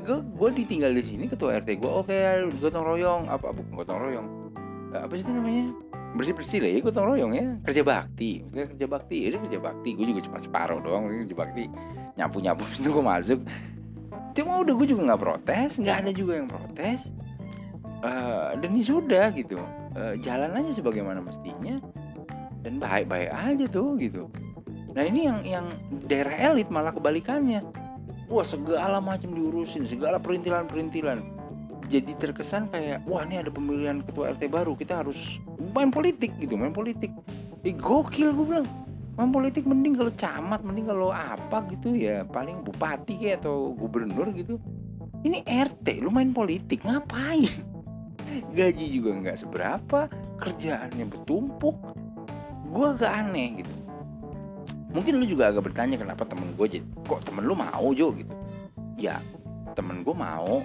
Gue 0.00 0.20
gue 0.22 0.48
ditinggal 0.64 0.92
di 0.92 1.02
sini 1.04 1.24
ketua 1.26 1.58
RT 1.60 1.80
gue 1.80 1.90
oke 1.90 2.08
okay, 2.08 2.46
gotong 2.62 2.84
royong. 2.84 3.22
Apa 3.28 3.52
bukan 3.52 3.72
gotong 3.76 3.98
royong. 4.00 4.26
Apa 4.96 5.12
sih 5.18 5.24
itu 5.26 5.32
namanya? 5.34 5.74
Bersih 6.16 6.32
bersih 6.32 6.58
lah 6.64 6.70
ya 6.72 6.80
gotong 6.80 7.06
royong 7.12 7.32
ya. 7.36 7.46
Kerja 7.66 7.82
bakti. 7.84 8.40
Maksudnya 8.46 8.66
kerja 8.72 8.86
bakti 8.88 9.16
ya 9.20 9.28
kerja 9.36 9.58
bakti. 9.60 9.88
Gue 9.92 10.06
juga 10.08 10.20
cuma 10.24 10.38
separuh 10.40 10.78
doang 10.80 11.12
kerja 11.12 11.36
bakti. 11.36 11.64
Nyapu 12.16 12.38
nyapu 12.40 12.64
itu 12.78 12.88
gue 12.88 13.04
masuk 13.04 13.40
cuma 14.36 14.60
udah 14.60 14.74
gue 14.76 14.86
juga 14.92 15.02
nggak 15.12 15.22
protes 15.22 15.80
nggak 15.80 15.96
ada 16.04 16.10
juga 16.12 16.32
yang 16.38 16.48
protes. 16.48 17.10
Uh, 18.04 18.52
dan 18.60 18.68
ini 18.76 18.84
sudah 18.84 19.32
gitu. 19.32 19.56
Uh, 19.96 20.14
jalan 20.20 20.52
aja 20.52 20.70
sebagaimana 20.76 21.24
mestinya. 21.24 21.80
Dan 22.60 22.76
baik 22.76 23.08
baik 23.08 23.32
aja 23.32 23.64
tuh 23.66 23.96
gitu. 23.96 24.28
Nah 24.92 25.02
ini 25.02 25.26
yang 25.26 25.38
yang 25.42 25.66
daerah 26.04 26.52
elit 26.52 26.68
malah 26.68 26.92
kebalikannya. 26.92 27.64
Wah 28.28 28.44
segala 28.44 29.00
macam 29.00 29.32
diurusin 29.32 29.88
segala 29.88 30.20
perintilan 30.20 30.66
perintilan 30.68 31.36
jadi 31.86 32.12
terkesan 32.18 32.66
kayak 32.74 33.06
wah 33.06 33.22
ini 33.22 33.38
ada 33.38 33.50
pemilihan 33.50 34.02
ketua 34.02 34.34
RT 34.34 34.50
baru 34.50 34.74
kita 34.74 35.06
harus 35.06 35.38
main 35.70 35.94
politik 35.94 36.34
gitu 36.42 36.58
main 36.58 36.74
politik. 36.74 37.14
Eh 37.62 37.74
gokil 37.74 38.34
gue 38.34 38.46
bilang 38.46 38.66
main 39.16 39.32
politik 39.32 39.64
mending 39.64 39.96
kalau 39.96 40.12
camat 40.12 40.60
mending 40.60 40.92
kalau 40.92 41.08
apa 41.08 41.64
gitu 41.72 41.96
ya 41.96 42.28
paling 42.28 42.60
bupati 42.60 43.16
kayak 43.16 43.44
atau 43.44 43.72
gubernur 43.72 44.28
gitu. 44.36 44.60
Ini 45.24 45.42
RT 45.42 46.04
lu 46.04 46.12
main 46.12 46.30
politik 46.36 46.84
ngapain? 46.84 47.48
Gaji 48.56 48.86
juga 48.92 49.16
nggak 49.16 49.36
seberapa 49.40 50.12
kerjaannya 50.38 51.08
bertumpuk. 51.08 51.76
Gue 52.68 52.86
agak 52.92 53.12
aneh 53.24 53.64
gitu. 53.64 53.74
Mungkin 54.92 55.16
lu 55.16 55.24
juga 55.24 55.48
agak 55.48 55.72
bertanya 55.72 55.96
kenapa 55.96 56.28
temen 56.28 56.52
gue 56.52 56.66
jadi 56.68 56.86
kok 57.08 57.24
temen 57.24 57.48
lu 57.48 57.56
mau 57.56 57.88
Jo 57.96 58.12
gitu? 58.12 58.36
Ya 59.00 59.24
temen 59.72 60.04
gue 60.04 60.12
mau. 60.12 60.60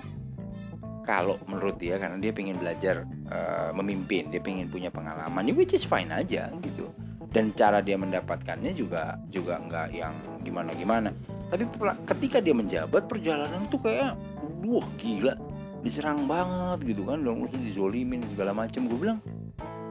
Kalau 1.08 1.40
menurut 1.50 1.82
dia 1.82 1.98
karena 1.98 2.22
dia 2.22 2.30
pengen 2.30 2.62
belajar 2.62 3.10
uh, 3.32 3.72
memimpin 3.74 4.30
dia 4.30 4.38
pengen 4.44 4.68
punya 4.70 4.94
pengalaman 4.94 5.50
ya 5.50 5.54
which 5.56 5.74
is 5.74 5.82
fine 5.82 6.12
aja 6.14 6.54
gitu 6.62 6.91
dan 7.32 7.56
cara 7.56 7.80
dia 7.80 7.96
mendapatkannya 7.96 8.76
juga 8.76 9.16
juga 9.32 9.60
nggak 9.60 9.88
yang 9.96 10.14
gimana 10.44 10.72
gimana 10.76 11.10
tapi 11.52 11.68
ketika 12.08 12.40
dia 12.40 12.56
menjabat 12.56 13.12
perjalanan 13.12 13.68
tuh 13.68 13.84
kayak 13.84 14.16
wah 14.64 14.88
gila 14.96 15.36
diserang 15.84 16.30
banget 16.30 16.96
gitu 16.96 17.04
kan. 17.04 17.20
Dong 17.20 17.44
terus 17.52 17.60
dizolimin 17.60 18.24
segala 18.32 18.56
macam 18.56 18.88
gue 18.88 18.98
bilang 18.98 19.20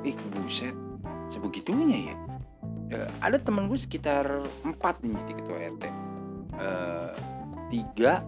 ih 0.01 0.17
buset 0.33 0.73
sebegitunya 1.29 2.11
ya, 2.11 2.17
ya 2.89 3.03
ada 3.21 3.37
temen 3.37 3.69
gue 3.69 3.77
sekitar 3.77 4.25
empat 4.65 5.05
nih 5.05 5.13
jadi 5.13 5.33
ketua 5.37 5.57
RT 5.77 5.85
eh, 6.57 7.13
tiga 7.69 8.25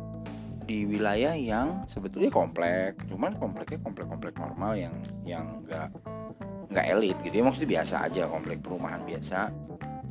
di 0.62 0.86
wilayah 0.86 1.34
yang 1.34 1.88
sebetulnya 1.90 2.30
komplek. 2.30 2.94
Cuman 3.10 3.34
kompleknya 3.34 3.82
komplek-komplek 3.82 4.38
normal 4.38 4.78
yang 4.78 4.94
yang 5.26 5.64
enggak 5.64 5.90
nggak 6.72 6.86
elit 6.88 7.16
gitu 7.20 7.34
ya 7.40 7.44
maksudnya 7.44 7.70
biasa 7.78 7.94
aja 8.08 8.22
komplek 8.26 8.58
perumahan 8.64 9.04
biasa. 9.04 9.52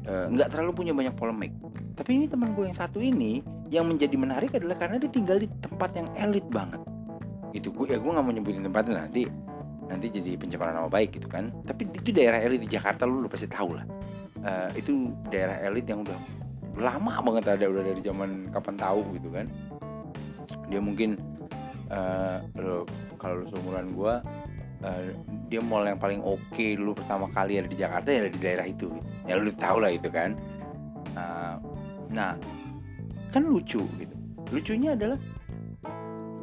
E, 0.06 0.14
nggak 0.32 0.48
terlalu 0.54 0.72
punya 0.78 0.94
banyak 0.94 1.14
polemik. 1.18 1.54
Tapi 1.98 2.10
ini 2.18 2.26
teman 2.30 2.54
gue 2.54 2.66
yang 2.70 2.78
satu 2.78 3.02
ini 3.02 3.42
yang 3.74 3.86
menjadi 3.90 4.16
menarik 4.16 4.54
adalah 4.56 4.78
karena 4.78 5.02
dia 5.02 5.12
tinggal 5.12 5.38
di 5.42 5.50
tempat 5.62 5.92
yang 5.98 6.08
elit 6.18 6.46
banget. 6.54 6.82
Itu 7.52 7.74
gue 7.74 7.92
ya 7.92 7.98
gue 7.98 8.12
nggak 8.12 8.26
mau 8.26 8.34
nyebutin 8.34 8.64
tempatnya 8.66 9.06
nanti 9.06 9.28
nanti 9.92 10.08
jadi 10.08 10.40
pencemaran 10.40 10.78
nama 10.78 10.88
baik 10.88 11.20
gitu 11.20 11.28
kan. 11.28 11.52
Tapi 11.68 11.90
itu 11.92 12.10
daerah 12.16 12.40
elit 12.40 12.64
di 12.64 12.70
Jakarta 12.72 13.04
lu, 13.04 13.26
lu 13.26 13.28
pasti 13.28 13.50
tahu 13.50 13.76
lah. 13.76 13.86
E, 14.42 14.52
itu 14.80 15.12
daerah 15.34 15.60
elit 15.66 15.90
yang 15.90 16.06
udah 16.06 16.18
lama 16.80 17.20
banget 17.20 17.60
ada 17.60 17.66
udah 17.68 17.84
dari 17.84 18.00
zaman 18.00 18.48
kapan 18.54 18.76
tahu 18.80 19.02
gitu 19.20 19.30
kan. 19.34 19.46
Dia 20.72 20.80
mungkin 20.80 21.20
uh, 21.92 22.40
kalau 23.20 23.44
seumuran 23.52 23.92
gue 23.94 24.14
uh, 24.86 25.04
dia 25.48 25.62
mall 25.62 25.86
yang 25.86 26.00
paling 26.00 26.22
oke 26.22 26.42
okay 26.52 26.74
dulu 26.78 26.98
pertama 26.98 27.30
kali 27.32 27.60
ada 27.62 27.70
di 27.70 27.78
Jakarta 27.78 28.10
ya 28.10 28.26
ada 28.28 28.32
di 28.34 28.42
daerah 28.42 28.66
itu. 28.68 28.88
Gitu. 28.92 29.08
ya 29.30 29.34
lu 29.38 29.52
tau 29.54 29.78
lah 29.82 29.92
itu 29.94 30.10
kan. 30.10 30.36
Uh, 31.16 31.56
nah 32.12 32.36
kan 33.32 33.44
lucu 33.48 33.84
gitu. 33.98 34.16
Lucunya 34.52 34.94
adalah 34.98 35.20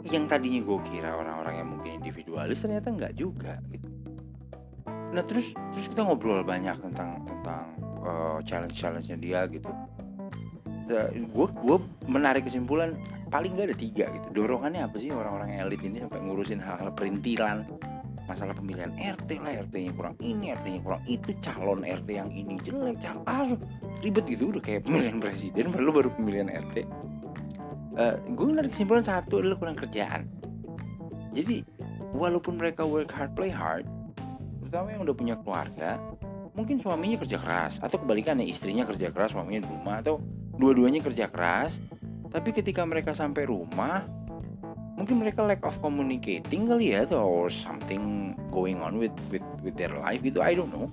yang 0.09 0.25
tadinya 0.25 0.65
gue 0.65 0.79
kira 0.89 1.11
orang-orang 1.13 1.55
yang 1.61 1.69
mungkin 1.69 1.91
individualis 2.01 2.65
ternyata 2.65 2.89
nggak 2.89 3.13
juga 3.19 3.61
gitu. 3.69 3.89
Nah 5.13 5.23
terus 5.25 5.53
terus 5.75 5.87
kita 5.93 6.05
ngobrol 6.05 6.41
banyak 6.41 6.77
tentang 6.81 7.21
tentang 7.29 7.65
uh, 8.01 8.39
challenge 8.45 8.77
challenge 8.77 9.09
nya 9.13 9.19
dia 9.21 9.41
gitu. 9.53 9.69
Gue 11.37 11.47
gue 11.53 11.79
menarik 12.09 12.49
kesimpulan 12.49 12.97
paling 13.29 13.53
nggak 13.53 13.69
ada 13.73 13.77
tiga 13.77 14.05
gitu. 14.09 14.27
Dorongannya 14.33 14.89
apa 14.89 14.97
sih 14.97 15.13
orang-orang 15.13 15.61
elit 15.61 15.85
ini 15.85 16.01
sampai 16.01 16.21
ngurusin 16.25 16.61
hal-hal 16.65 16.89
perintilan 16.97 17.69
masalah 18.29 18.53
pemilihan 18.53 18.93
RT 18.93 19.41
lah 19.41 19.65
RT-nya 19.65 19.93
kurang 19.97 20.15
ini 20.21 20.53
RT-nya 20.53 20.81
kurang 20.85 21.03
itu 21.09 21.33
calon 21.41 21.81
RT 21.83 22.09
yang 22.13 22.29
ini 22.29 22.61
jelek 22.61 23.01
calon 23.01 23.25
ah, 23.25 23.57
ribet 24.05 24.29
gitu 24.29 24.53
udah 24.53 24.61
kayak 24.61 24.85
pemilihan 24.85 25.17
presiden 25.17 25.73
perlu 25.73 25.91
baru 25.91 26.13
pemilihan 26.13 26.53
RT 26.53 26.85
uh, 27.99 28.15
gue 28.23 28.47
narik 28.55 28.73
kesimpulan 28.73 29.03
satu 29.03 29.43
adalah 29.43 29.59
kurang 29.59 29.75
kerjaan. 29.75 30.31
Jadi 31.35 31.67
walaupun 32.15 32.57
mereka 32.57 32.87
work 32.87 33.13
hard 33.13 33.35
play 33.37 33.53
hard 33.53 33.85
terutama 34.65 34.93
yang 34.93 35.03
udah 35.05 35.17
punya 35.17 35.35
keluarga 35.41 36.01
mungkin 36.57 36.81
suaminya 36.83 37.21
kerja 37.21 37.39
keras 37.39 37.79
atau 37.79 38.01
kebalikannya 38.01 38.45
istrinya 38.45 38.85
kerja 38.89 39.13
keras 39.13 39.33
suaminya 39.33 39.65
di 39.65 39.69
rumah 39.71 40.03
atau 40.03 40.21
dua-duanya 40.59 41.05
kerja 41.05 41.31
keras 41.31 41.79
tapi 42.29 42.53
ketika 42.53 42.85
mereka 42.85 43.15
sampai 43.15 43.49
rumah 43.49 44.05
mungkin 44.99 45.23
mereka 45.23 45.47
lack 45.47 45.63
of 45.63 45.79
communicating 45.79 46.67
kali 46.67 46.91
ya 46.91 47.07
atau 47.07 47.47
something 47.47 48.35
going 48.51 48.83
on 48.83 48.99
with 48.99 49.15
with 49.31 49.47
with 49.63 49.79
their 49.79 49.95
life 50.03 50.19
gitu 50.27 50.43
I 50.43 50.59
don't 50.59 50.75
know. 50.75 50.91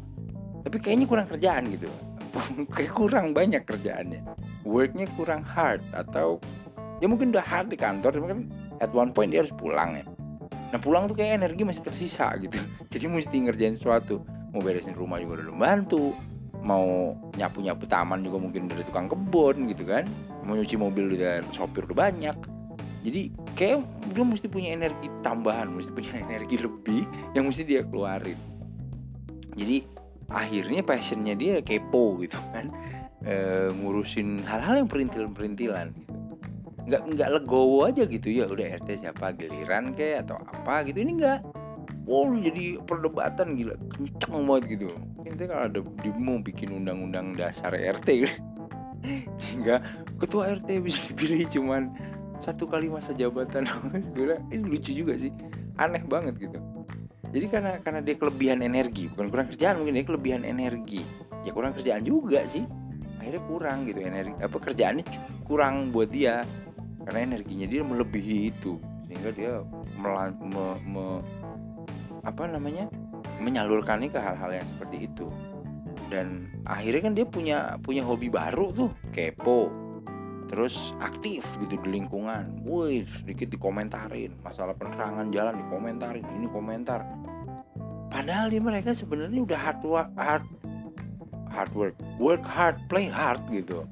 Tapi 0.61 0.77
kayaknya 0.77 1.09
kurang 1.09 1.27
kerjaan 1.27 1.73
gitu. 1.73 1.89
Kayak 2.77 2.93
kurang 2.93 3.25
banyak 3.33 3.65
kerjaannya. 3.65 4.21
Worknya 4.61 5.09
kurang 5.17 5.41
hard 5.41 5.81
atau 5.97 6.37
ya 7.01 7.09
mungkin 7.09 7.33
udah 7.33 7.41
hard 7.41 7.73
di 7.73 7.77
kantor 7.77 8.13
tapi 8.13 8.27
kan 8.29 8.39
at 8.79 8.93
one 8.93 9.09
point 9.09 9.33
dia 9.33 9.41
harus 9.41 9.53
pulang 9.57 9.97
ya. 9.97 10.05
Nah 10.69 10.79
pulang 10.81 11.09
tuh 11.09 11.17
kayak 11.17 11.41
energi 11.41 11.65
masih 11.65 11.89
tersisa 11.89 12.29
gitu. 12.37 12.61
Jadi 12.93 13.09
mesti 13.09 13.35
ngerjain 13.49 13.75
sesuatu. 13.81 14.21
Mau 14.53 14.61
beresin 14.61 14.93
rumah 14.93 15.17
juga 15.17 15.49
udah 15.49 15.57
bantu 15.57 16.13
mau 16.65 17.13
nyapu 17.37 17.61
nyapu 17.61 17.85
taman 17.85 18.25
juga 18.25 18.41
mungkin 18.41 18.65
dari 18.65 18.81
tukang 18.81 19.09
kebun 19.09 19.69
gitu 19.69 19.85
kan. 19.85 20.05
Mau 20.45 20.57
nyuci 20.57 20.77
mobil 20.77 21.13
udah 21.13 21.45
sopir 21.53 21.85
udah 21.85 22.09
banyak 22.09 22.54
jadi 23.05 23.29
kayak 23.53 23.85
dia 24.17 24.25
mesti 24.25 24.49
punya 24.49 24.73
energi 24.73 25.13
tambahan 25.21 25.69
mesti 25.69 25.93
punya 25.93 26.17
energi 26.25 26.57
lebih 26.57 27.05
yang 27.37 27.45
mesti 27.45 27.61
dia 27.61 27.85
keluarin. 27.85 28.37
Jadi 29.53 29.85
akhirnya 30.33 30.81
passionnya 30.81 31.37
dia 31.37 31.61
kepo 31.61 32.17
gitu 32.25 32.41
kan. 32.49 32.73
E, 33.25 33.73
ngurusin 33.81 34.45
hal-hal 34.45 34.85
yang 34.85 34.89
perintil-perintilan 34.91 35.97
gitu. 35.97 36.13
Nggak 36.85 37.01
nggak 37.17 37.29
legowo 37.41 37.89
aja 37.89 38.05
gitu. 38.05 38.29
Ya 38.29 38.45
udah 38.45 38.77
RT 38.85 39.01
siapa? 39.01 39.33
Giliran 39.33 39.97
kayak 39.97 40.29
atau 40.29 40.37
apa 40.45 40.85
gitu? 40.85 41.01
Ini 41.01 41.11
nggak. 41.17 41.39
Wow 42.05 42.37
jadi 42.37 42.77
perdebatan 42.85 43.57
gila. 43.57 43.81
Kencang 43.97 44.45
banget 44.45 44.77
gitu. 44.77 44.93
Nanti 45.25 45.41
kalau 45.49 45.63
ada 45.65 45.81
demo 46.05 46.37
bikin 46.37 46.69
undang-undang 46.69 47.33
dasar 47.33 47.73
RT 47.73 48.29
gitu. 48.29 48.37
sehingga 49.41 49.81
ketua 50.21 50.53
RT 50.61 50.69
bisa 50.85 51.01
dipilih 51.09 51.49
cuman 51.49 51.89
satu 52.39 52.67
kali 52.67 52.91
masa 52.91 53.15
jabatan. 53.15 53.67
Gue 54.15 54.37
ini 54.51 54.63
lucu 54.63 54.91
juga 54.91 55.15
sih. 55.15 55.31
Aneh 55.79 56.03
banget 56.05 56.39
gitu. 56.39 56.59
Jadi 57.35 57.45
karena 57.51 57.71
karena 57.83 57.99
dia 57.99 58.15
kelebihan 58.15 58.63
energi 58.63 59.11
bukan 59.11 59.27
kurang 59.27 59.47
kerjaan 59.51 59.75
mungkin 59.81 59.93
dia 59.99 60.05
kelebihan 60.07 60.41
energi. 60.47 61.03
Ya 61.43 61.51
kurang 61.51 61.75
kerjaan 61.75 62.07
juga 62.07 62.47
sih. 62.47 62.63
Akhirnya 63.19 63.43
kurang 63.49 63.77
gitu 63.89 63.99
energi 64.05 64.33
apa 64.39 64.57
kerjaannya 64.59 65.05
kurang 65.43 65.91
buat 65.91 66.11
dia. 66.11 66.47
Karena 67.05 67.35
energinya 67.35 67.67
dia 67.69 67.81
melebihi 67.85 68.49
itu. 68.49 68.81
Sehingga 69.05 69.29
dia 69.29 69.61
melan, 70.01 70.33
me, 70.41 70.65
me, 70.81 71.05
apa 72.25 72.49
namanya 72.49 72.89
menyalurkannya 73.37 74.09
ke 74.09 74.17
hal-hal 74.17 74.57
yang 74.57 74.67
seperti 74.73 75.05
itu. 75.05 75.29
Dan 76.09 76.49
akhirnya 76.65 77.01
kan 77.05 77.13
dia 77.13 77.25
punya 77.29 77.57
punya 77.77 78.01
hobi 78.01 78.33
baru 78.33 78.73
tuh 78.73 78.89
kepo 79.13 79.84
terus 80.45 80.93
aktif 81.01 81.45
gitu 81.61 81.77
di 81.81 81.89
lingkungan, 82.01 82.61
woi 82.65 83.05
sedikit 83.05 83.49
dikomentarin 83.49 84.33
masalah 84.45 84.77
penerangan 84.77 85.29
jalan 85.33 85.57
dikomentarin, 85.57 86.25
ini 86.37 86.47
komentar. 86.49 87.01
Padahal 88.13 88.53
dia 88.53 88.61
mereka 88.61 88.93
sebenarnya 88.93 89.41
udah 89.41 89.59
hard 89.59 89.81
work, 89.83 90.09
hard 90.15 90.45
hard 91.55 91.71
work, 91.71 91.95
work 92.19 92.43
hard, 92.43 92.75
play 92.91 93.07
hard 93.07 93.39
gitu. 93.47 93.87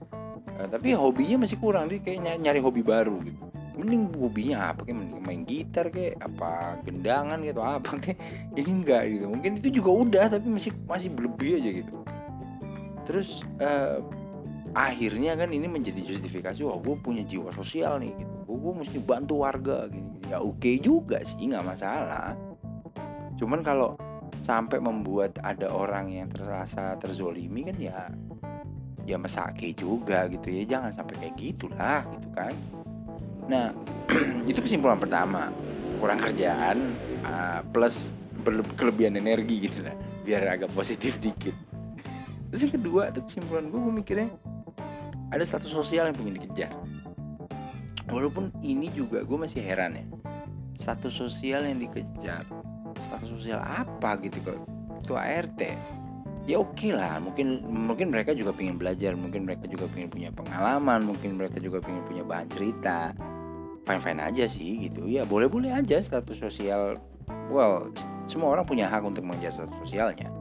Uh, 0.54 0.68
tapi 0.70 0.94
hobinya 0.94 1.48
masih 1.48 1.58
kurang 1.58 1.90
dia 1.90 2.04
kayak 2.04 2.44
nyari 2.44 2.60
hobi 2.62 2.84
baru 2.86 3.18
gitu. 3.24 3.42
Mending 3.74 4.14
hobinya 4.14 4.70
apa 4.70 4.86
kayak 4.86 5.02
mending 5.02 5.24
main 5.26 5.42
gitar 5.50 5.90
kayak 5.90 6.22
apa 6.22 6.78
gendangan 6.86 7.42
gitu 7.42 7.62
apa 7.64 7.90
kayak 7.98 8.20
ini 8.60 8.70
enggak 8.70 9.04
gitu. 9.10 9.26
Mungkin 9.32 9.52
itu 9.58 9.82
juga 9.82 9.92
udah 9.92 10.26
tapi 10.30 10.46
masih 10.46 10.72
masih 10.86 11.10
berlebih 11.10 11.58
aja 11.58 11.70
gitu. 11.82 11.96
Terus 13.04 13.42
uh, 13.58 14.04
akhirnya 14.74 15.38
kan 15.38 15.54
ini 15.54 15.70
menjadi 15.70 16.02
justifikasi 16.02 16.66
wah 16.66 16.82
gue 16.82 16.96
punya 16.98 17.22
jiwa 17.22 17.54
sosial 17.54 18.02
nih 18.02 18.14
gitu. 18.18 18.34
Gue, 18.50 18.58
gue 18.58 18.74
mesti 18.82 18.98
bantu 18.98 19.46
warga 19.46 19.86
gini 19.86 20.18
ya 20.30 20.42
oke 20.42 20.58
okay 20.58 20.82
juga 20.82 21.22
sih 21.22 21.46
nggak 21.46 21.66
masalah. 21.66 22.34
Cuman 23.38 23.62
kalau 23.62 23.94
sampai 24.42 24.82
membuat 24.82 25.38
ada 25.46 25.70
orang 25.70 26.12
yang 26.12 26.28
terasa 26.28 26.98
terzolimi 26.98 27.70
kan 27.70 27.78
ya 27.78 27.98
ya 29.06 29.18
mesake 29.22 29.78
juga 29.78 30.26
gitu 30.34 30.50
ya. 30.50 30.66
Jangan 30.66 30.92
sampai 30.92 31.16
kayak 31.22 31.36
gitulah 31.38 32.02
gitu 32.18 32.30
kan. 32.34 32.54
Nah 33.46 33.66
itu 34.50 34.58
kesimpulan 34.58 34.98
pertama. 34.98 35.54
Kurang 36.02 36.20
kerjaan 36.20 36.98
uh, 37.24 37.62
plus 37.72 38.12
kelebihan 38.76 39.16
energi 39.16 39.70
gitu 39.70 39.86
lah 39.86 39.96
biar 40.26 40.50
agak 40.50 40.74
positif 40.74 41.22
dikit. 41.22 41.54
Terus 42.50 42.70
yang 42.70 42.74
kedua 42.82 43.14
tuh 43.14 43.24
kesimpulan 43.28 43.70
gue 43.70 43.80
gue 43.80 43.94
mikirnya 43.94 44.30
ada 45.34 45.42
status 45.42 45.74
sosial 45.74 46.06
yang 46.06 46.16
pengen 46.16 46.38
dikejar. 46.38 46.72
Walaupun 48.14 48.54
ini 48.62 48.94
juga 48.94 49.26
gue 49.26 49.38
masih 49.38 49.66
heran 49.66 49.98
ya. 49.98 50.06
Status 50.78 51.14
sosial 51.18 51.66
yang 51.66 51.82
dikejar 51.82 52.46
status 53.02 53.30
sosial 53.34 53.60
apa 53.60 54.22
gitu 54.22 54.38
kok? 54.46 54.62
Itu 55.02 55.18
ART 55.18 55.60
ya 56.44 56.60
oke 56.60 56.76
okay 56.76 56.92
lah 56.92 57.24
mungkin 57.24 57.64
mungkin 57.64 58.12
mereka 58.12 58.36
juga 58.36 58.52
pengen 58.52 58.76
belajar 58.76 59.16
mungkin 59.16 59.48
mereka 59.48 59.64
juga 59.64 59.88
pengen 59.88 60.12
punya 60.12 60.28
pengalaman 60.36 61.08
mungkin 61.08 61.40
mereka 61.40 61.56
juga 61.64 61.80
pengen 61.80 62.04
punya 62.04 62.24
bahan 62.28 62.48
cerita. 62.52 63.16
Fine 63.84 64.00
fine 64.00 64.22
aja 64.24 64.48
sih 64.48 64.88
gitu. 64.88 65.08
Ya 65.08 65.28
boleh 65.28 65.52
boleh 65.52 65.72
aja 65.72 66.00
status 66.00 66.40
sosial. 66.40 67.00
Well 67.48 67.92
semua 68.28 68.56
orang 68.56 68.68
punya 68.68 68.92
hak 68.92 69.04
untuk 69.04 69.24
mengejar 69.24 69.56
status 69.56 69.76
sosialnya 69.88 70.33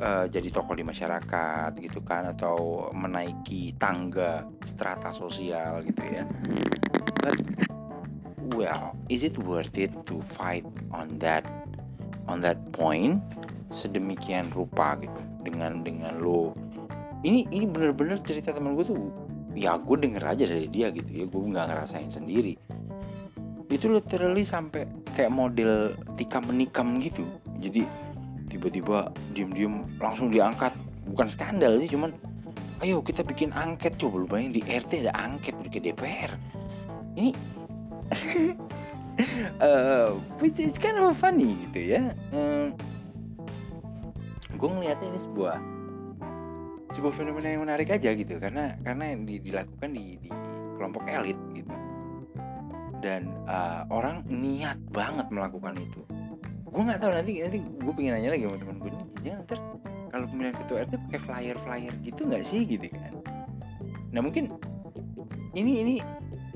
uh, 0.00 0.26
jadi 0.26 0.48
tokoh 0.48 0.74
di 0.74 0.82
masyarakat 0.82 1.76
gitu 1.78 2.00
kan 2.00 2.32
atau 2.32 2.88
menaiki 2.96 3.76
tangga 3.76 4.48
strata 4.64 5.12
sosial 5.12 5.84
gitu 5.84 6.02
ya. 6.08 6.24
But 7.20 7.38
well 8.56 8.96
is 9.12 9.22
it 9.22 9.36
worth 9.38 9.76
it 9.76 9.92
to 10.08 10.18
fight 10.24 10.64
on 10.90 11.20
that 11.20 11.44
on 12.26 12.40
that 12.42 12.58
point? 12.72 13.20
Sedemikian 13.70 14.50
rupa 14.50 14.98
gitu. 14.98 15.20
Dengan 15.46 15.86
dengan 15.86 16.18
lo. 16.18 16.56
Ini 17.20 17.46
ini 17.52 17.68
bener-bener 17.68 18.16
cerita 18.24 18.50
teman 18.50 18.74
gue 18.74 18.84
tuh 18.88 18.98
ya 19.52 19.76
gue 19.76 19.96
denger 20.00 20.24
aja 20.24 20.44
dari 20.48 20.66
dia 20.66 20.88
gitu 20.90 21.10
ya. 21.12 21.24
Gue 21.28 21.42
nggak 21.52 21.70
ngerasain 21.70 22.10
sendiri. 22.10 22.56
Itu 23.70 23.86
literally 23.86 24.42
sampai 24.42 24.82
kayak 25.14 25.30
model 25.30 25.94
tikam 26.18 26.42
menikam 26.50 26.98
gitu. 26.98 27.22
Jadi 27.62 27.86
tiba-tiba 28.50 29.14
diem-diem 29.32 29.86
langsung 30.02 30.28
diangkat. 30.28 30.74
Bukan 31.06 31.26
skandal 31.30 31.78
sih 31.78 31.90
cuman 31.90 32.10
ayo 32.80 33.04
kita 33.04 33.20
bikin 33.20 33.52
angket 33.52 33.96
coba 34.00 34.24
lu 34.24 34.26
bayangin 34.26 34.56
di 34.56 34.62
RT 34.64 35.04
ada 35.04 35.12
angket 35.20 35.52
ke 35.68 35.78
DPR 35.84 36.32
ini 37.12 37.36
uh, 39.60 40.16
which 40.40 40.56
is 40.56 40.80
kind 40.80 40.96
of 40.96 41.12
funny 41.16 41.60
gitu 41.68 41.96
ya. 41.96 42.02
Um, 42.32 42.72
gue 44.56 44.68
ngeliatnya 44.68 45.08
ini 45.12 45.20
sebuah 45.20 45.56
sebuah 46.90 47.12
fenomena 47.14 47.48
yang 47.54 47.62
menarik 47.68 47.92
aja 47.92 48.10
gitu 48.16 48.40
karena 48.40 48.74
karena 48.82 49.14
di, 49.14 49.38
dilakukan 49.38 49.90
di, 49.94 50.16
di 50.20 50.30
kelompok 50.80 51.04
elit 51.06 51.38
gitu. 51.52 51.74
Dan 53.00 53.32
uh, 53.48 53.88
orang 53.88 54.24
niat 54.28 54.76
banget 54.92 55.28
melakukan 55.32 55.76
itu 55.80 56.04
gue 56.70 56.82
nggak 56.86 57.00
tahu 57.02 57.10
nanti 57.10 57.32
nanti 57.42 57.58
gue 57.58 57.92
pengen 57.92 58.12
nanya 58.14 58.30
lagi 58.34 58.42
sama 58.46 58.56
temen 58.62 58.76
gue 58.78 58.90
jangan 59.26 59.42
ntar 59.46 59.58
kalau 60.10 60.26
pemilihan 60.26 60.56
ketua 60.58 60.84
RT 60.84 60.92
pakai 61.08 61.20
flyer 61.22 61.56
flyer 61.56 61.94
gitu 62.02 62.20
nggak 62.26 62.42
sih? 62.42 62.66
Gitu 62.66 62.90
kan. 62.90 63.14
Nah 64.10 64.20
mungkin 64.20 64.58
ini 65.54 65.72
ini 65.86 65.94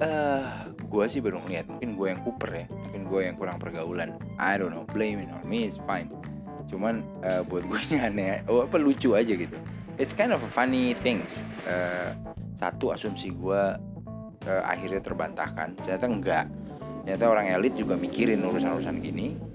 uh, 0.03 0.07
eh, 0.07 0.46
gue 0.74 1.05
sih 1.07 1.22
baru 1.22 1.38
ngeliat 1.46 1.70
mungkin 1.70 1.94
gue 1.94 2.07
yang 2.11 2.20
kuper 2.27 2.50
ya 2.50 2.66
mungkin 2.66 3.03
gue 3.07 3.20
yang 3.31 3.37
kurang 3.38 3.57
pergaulan. 3.62 4.18
I 4.42 4.59
don't 4.59 4.74
know 4.74 4.85
blame 4.90 5.22
it 5.22 5.31
on 5.31 5.46
me 5.46 5.70
it's 5.70 5.79
fine. 5.87 6.11
Cuman 6.66 7.07
uh, 7.31 7.46
buat 7.46 7.62
gue 7.70 7.79
ini 7.90 7.96
aneh 8.03 8.42
oh 8.50 8.66
apa 8.66 8.77
lucu 8.77 9.14
aja 9.14 9.33
gitu. 9.33 9.55
It's 9.94 10.11
kind 10.11 10.35
of 10.35 10.42
a 10.42 10.50
funny 10.50 10.98
things 10.98 11.46
uh, 11.70 12.11
satu 12.59 12.90
asumsi 12.90 13.31
gue 13.31 13.62
uh, 14.50 14.62
akhirnya 14.66 14.98
terbantahkan. 14.98 15.79
Ternyata 15.79 16.07
enggak. 16.11 16.46
Ternyata 17.07 17.24
orang 17.31 17.46
elit 17.55 17.79
juga 17.79 17.94
mikirin 17.94 18.42
urusan-urusan 18.42 18.98
gini 18.98 19.53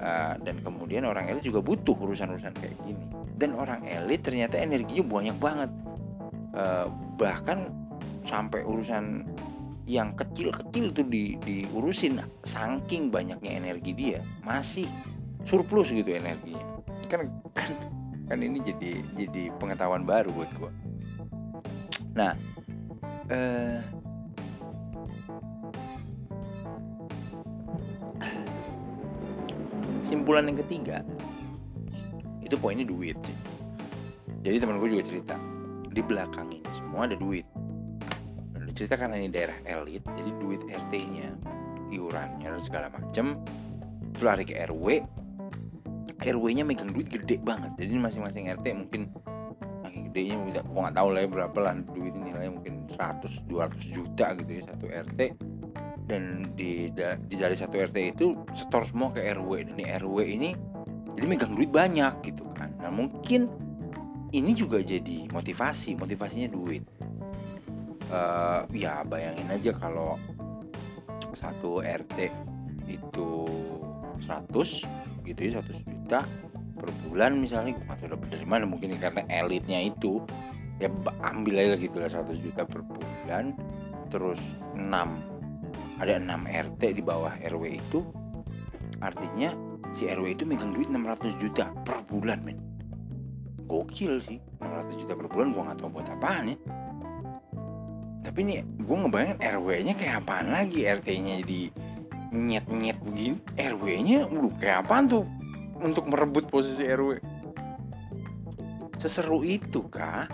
uh, 0.00 0.34
dan 0.40 0.56
kemudian 0.64 1.06
orang 1.06 1.28
elit 1.30 1.44
juga 1.44 1.60
butuh 1.60 1.94
urusan-urusan 1.94 2.56
kayak 2.56 2.76
gini. 2.82 3.06
Dan 3.36 3.56
orang 3.56 3.84
elit 3.86 4.24
ternyata 4.24 4.56
energinya 4.58 5.04
banyak 5.06 5.36
banget. 5.38 5.70
Uh, 6.50 6.90
bahkan 7.14 7.70
sampai 8.26 8.66
urusan 8.66 9.22
yang 9.86 10.12
kecil-kecil 10.18 10.90
tuh 10.90 11.06
di 11.06 11.38
diurusin 11.46 12.18
saking 12.42 13.12
banyaknya 13.12 13.58
energi 13.58 13.94
dia 13.94 14.18
masih 14.42 14.86
surplus 15.46 15.94
gitu 15.94 16.10
energinya. 16.10 16.64
Kan 17.06 17.30
kan 17.54 17.70
kan 18.30 18.38
ini 18.38 18.62
jadi 18.62 19.02
jadi 19.18 19.42
pengetahuan 19.58 20.06
baru 20.06 20.30
buat 20.30 20.50
gue 20.54 20.70
nah 22.14 22.38
eh, 23.26 23.82
simpulan 30.10 30.50
yang 30.50 30.58
ketiga 30.66 31.06
itu 32.42 32.58
poinnya 32.58 32.82
duit 32.82 33.14
sih. 33.22 33.38
Jadi 34.42 34.58
teman 34.58 34.82
gue 34.82 34.90
juga 34.90 35.06
cerita 35.06 35.38
di 35.86 36.02
belakang 36.02 36.50
ini 36.50 36.66
semua 36.74 37.06
ada 37.06 37.14
duit. 37.14 37.46
Dan 38.58 38.74
cerita 38.74 38.98
karena 38.98 39.22
ini 39.22 39.30
daerah 39.30 39.54
elit 39.70 40.02
jadi 40.02 40.30
duit 40.42 40.66
RT-nya 40.66 41.30
iurannya 41.94 42.50
dan 42.50 42.62
segala 42.66 42.90
macem 42.90 43.38
itu 44.10 44.26
lari 44.26 44.42
ke 44.42 44.58
RW 44.66 44.98
RW-nya 46.20 46.66
megang 46.66 46.90
duit 46.90 47.06
gede 47.06 47.38
banget. 47.40 47.78
Jadi 47.78 47.94
masing-masing 47.94 48.50
RT 48.50 48.66
mungkin 48.74 49.14
saking 49.86 50.10
gedenya 50.10 50.34
gue 50.42 50.58
nggak 50.58 50.96
tahu 50.98 51.08
lah 51.14 51.20
ya 51.22 51.28
berapa 51.30 51.58
lah 51.62 51.72
duit 51.94 52.12
ini 52.18 52.34
nilainya 52.34 52.52
mungkin 52.58 52.74
100 52.90 53.46
200 53.46 53.94
juta 53.94 54.26
gitu 54.42 54.50
ya 54.58 54.62
satu 54.74 54.86
RT 54.90 55.20
dan 56.10 56.50
di 56.58 56.90
di 56.90 57.34
dari 57.38 57.54
satu 57.54 57.78
RT 57.78 58.18
itu 58.18 58.34
setor 58.50 58.82
semua 58.82 59.14
ke 59.14 59.22
RW 59.30 59.70
dan 59.70 59.74
di 59.78 59.86
RW 59.86 60.16
ini 60.26 60.50
jadi 61.14 61.26
megang 61.30 61.54
duit 61.54 61.70
banyak 61.70 62.18
gitu 62.26 62.42
kan. 62.58 62.74
Nah 62.82 62.90
mungkin 62.90 63.46
ini 64.34 64.50
juga 64.58 64.82
jadi 64.82 65.30
motivasi 65.30 65.94
motivasinya 65.94 66.50
duit. 66.50 66.82
Uh, 68.10 68.66
ya 68.74 69.06
bayangin 69.06 69.46
aja 69.54 69.70
kalau 69.70 70.18
satu 71.30 71.78
RT 71.78 72.26
itu 72.90 73.30
100 74.18 74.50
gitu 75.22 75.40
ya 75.46 75.62
100 75.62 75.86
juta 75.86 76.26
per 76.74 76.90
bulan 77.06 77.38
misalnya 77.38 77.78
gue 77.78 77.86
tahu 77.86 78.10
dapat 78.18 78.28
dari 78.34 78.46
mana 78.50 78.66
mungkin 78.66 78.98
karena 78.98 79.22
elitnya 79.30 79.78
itu 79.78 80.18
ya 80.82 80.90
ambil 81.22 81.54
aja 81.60 81.78
gitu 81.78 82.02
lah 82.02 82.10
100 82.10 82.34
juta 82.42 82.66
per 82.66 82.82
bulan 82.82 83.54
terus 84.10 84.40
6 84.74 84.82
ada 86.00 86.16
6 86.16 86.48
RT 86.48 86.82
di 86.96 87.02
bawah 87.04 87.36
RW 87.44 87.76
itu. 87.76 88.00
Artinya 89.04 89.52
si 89.92 90.08
RW 90.08 90.32
itu 90.32 90.44
megang 90.48 90.72
duit 90.72 90.88
600 90.88 91.36
juta 91.36 91.68
per 91.84 92.00
bulan 92.08 92.40
men. 92.40 92.56
Gokil 93.68 94.18
sih 94.18 94.40
600 94.58 94.98
juta 94.98 95.12
per 95.14 95.28
bulan 95.28 95.52
gue 95.52 95.62
nggak 95.62 95.78
tahu 95.78 95.90
buat 95.92 96.08
apaan 96.08 96.56
ya. 96.56 96.58
Tapi 98.24 98.40
nih 98.42 98.64
gue 98.64 98.96
ngebayangin 98.96 99.38
RW 99.38 99.68
nya 99.84 99.94
kayak 99.94 100.24
apaan 100.24 100.48
lagi? 100.50 100.88
RT 100.88 101.08
nya 101.20 101.34
jadi 101.44 101.62
nyet-nyet 102.30 102.98
begini? 103.02 103.38
RW-nya 103.58 104.30
lu 104.30 104.54
kayak 104.56 104.86
apaan 104.86 105.10
tuh 105.10 105.26
untuk 105.82 106.06
merebut 106.06 106.46
posisi 106.46 106.86
RW 106.86 107.18
seseru 109.00 109.40
itu 109.40 109.88
kah 109.88 110.28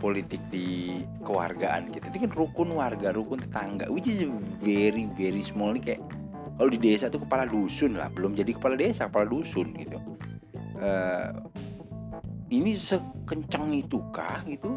politik 0.00 0.40
di 0.48 1.04
kewargaan 1.22 1.92
kita. 1.92 2.08
Itu 2.08 2.24
kan 2.24 2.32
rukun 2.32 2.72
warga 2.72 3.12
rukun 3.12 3.44
tetangga 3.44 3.86
which 3.92 4.08
is 4.08 4.24
very 4.64 5.06
very 5.14 5.44
small. 5.44 5.76
Nih 5.76 5.94
kayak 5.94 6.02
kalau 6.56 6.72
di 6.72 6.80
desa 6.80 7.12
tuh 7.12 7.20
kepala 7.24 7.44
dusun 7.44 8.00
lah 8.00 8.08
belum 8.12 8.32
jadi 8.32 8.56
kepala 8.56 8.80
desa 8.80 9.12
kepala 9.12 9.28
dusun 9.28 9.76
gitu. 9.76 10.00
Uh, 10.80 11.44
ini 12.48 12.72
sekencang 12.72 13.76
itu 13.76 14.00
kah 14.10 14.40
gitu? 14.48 14.74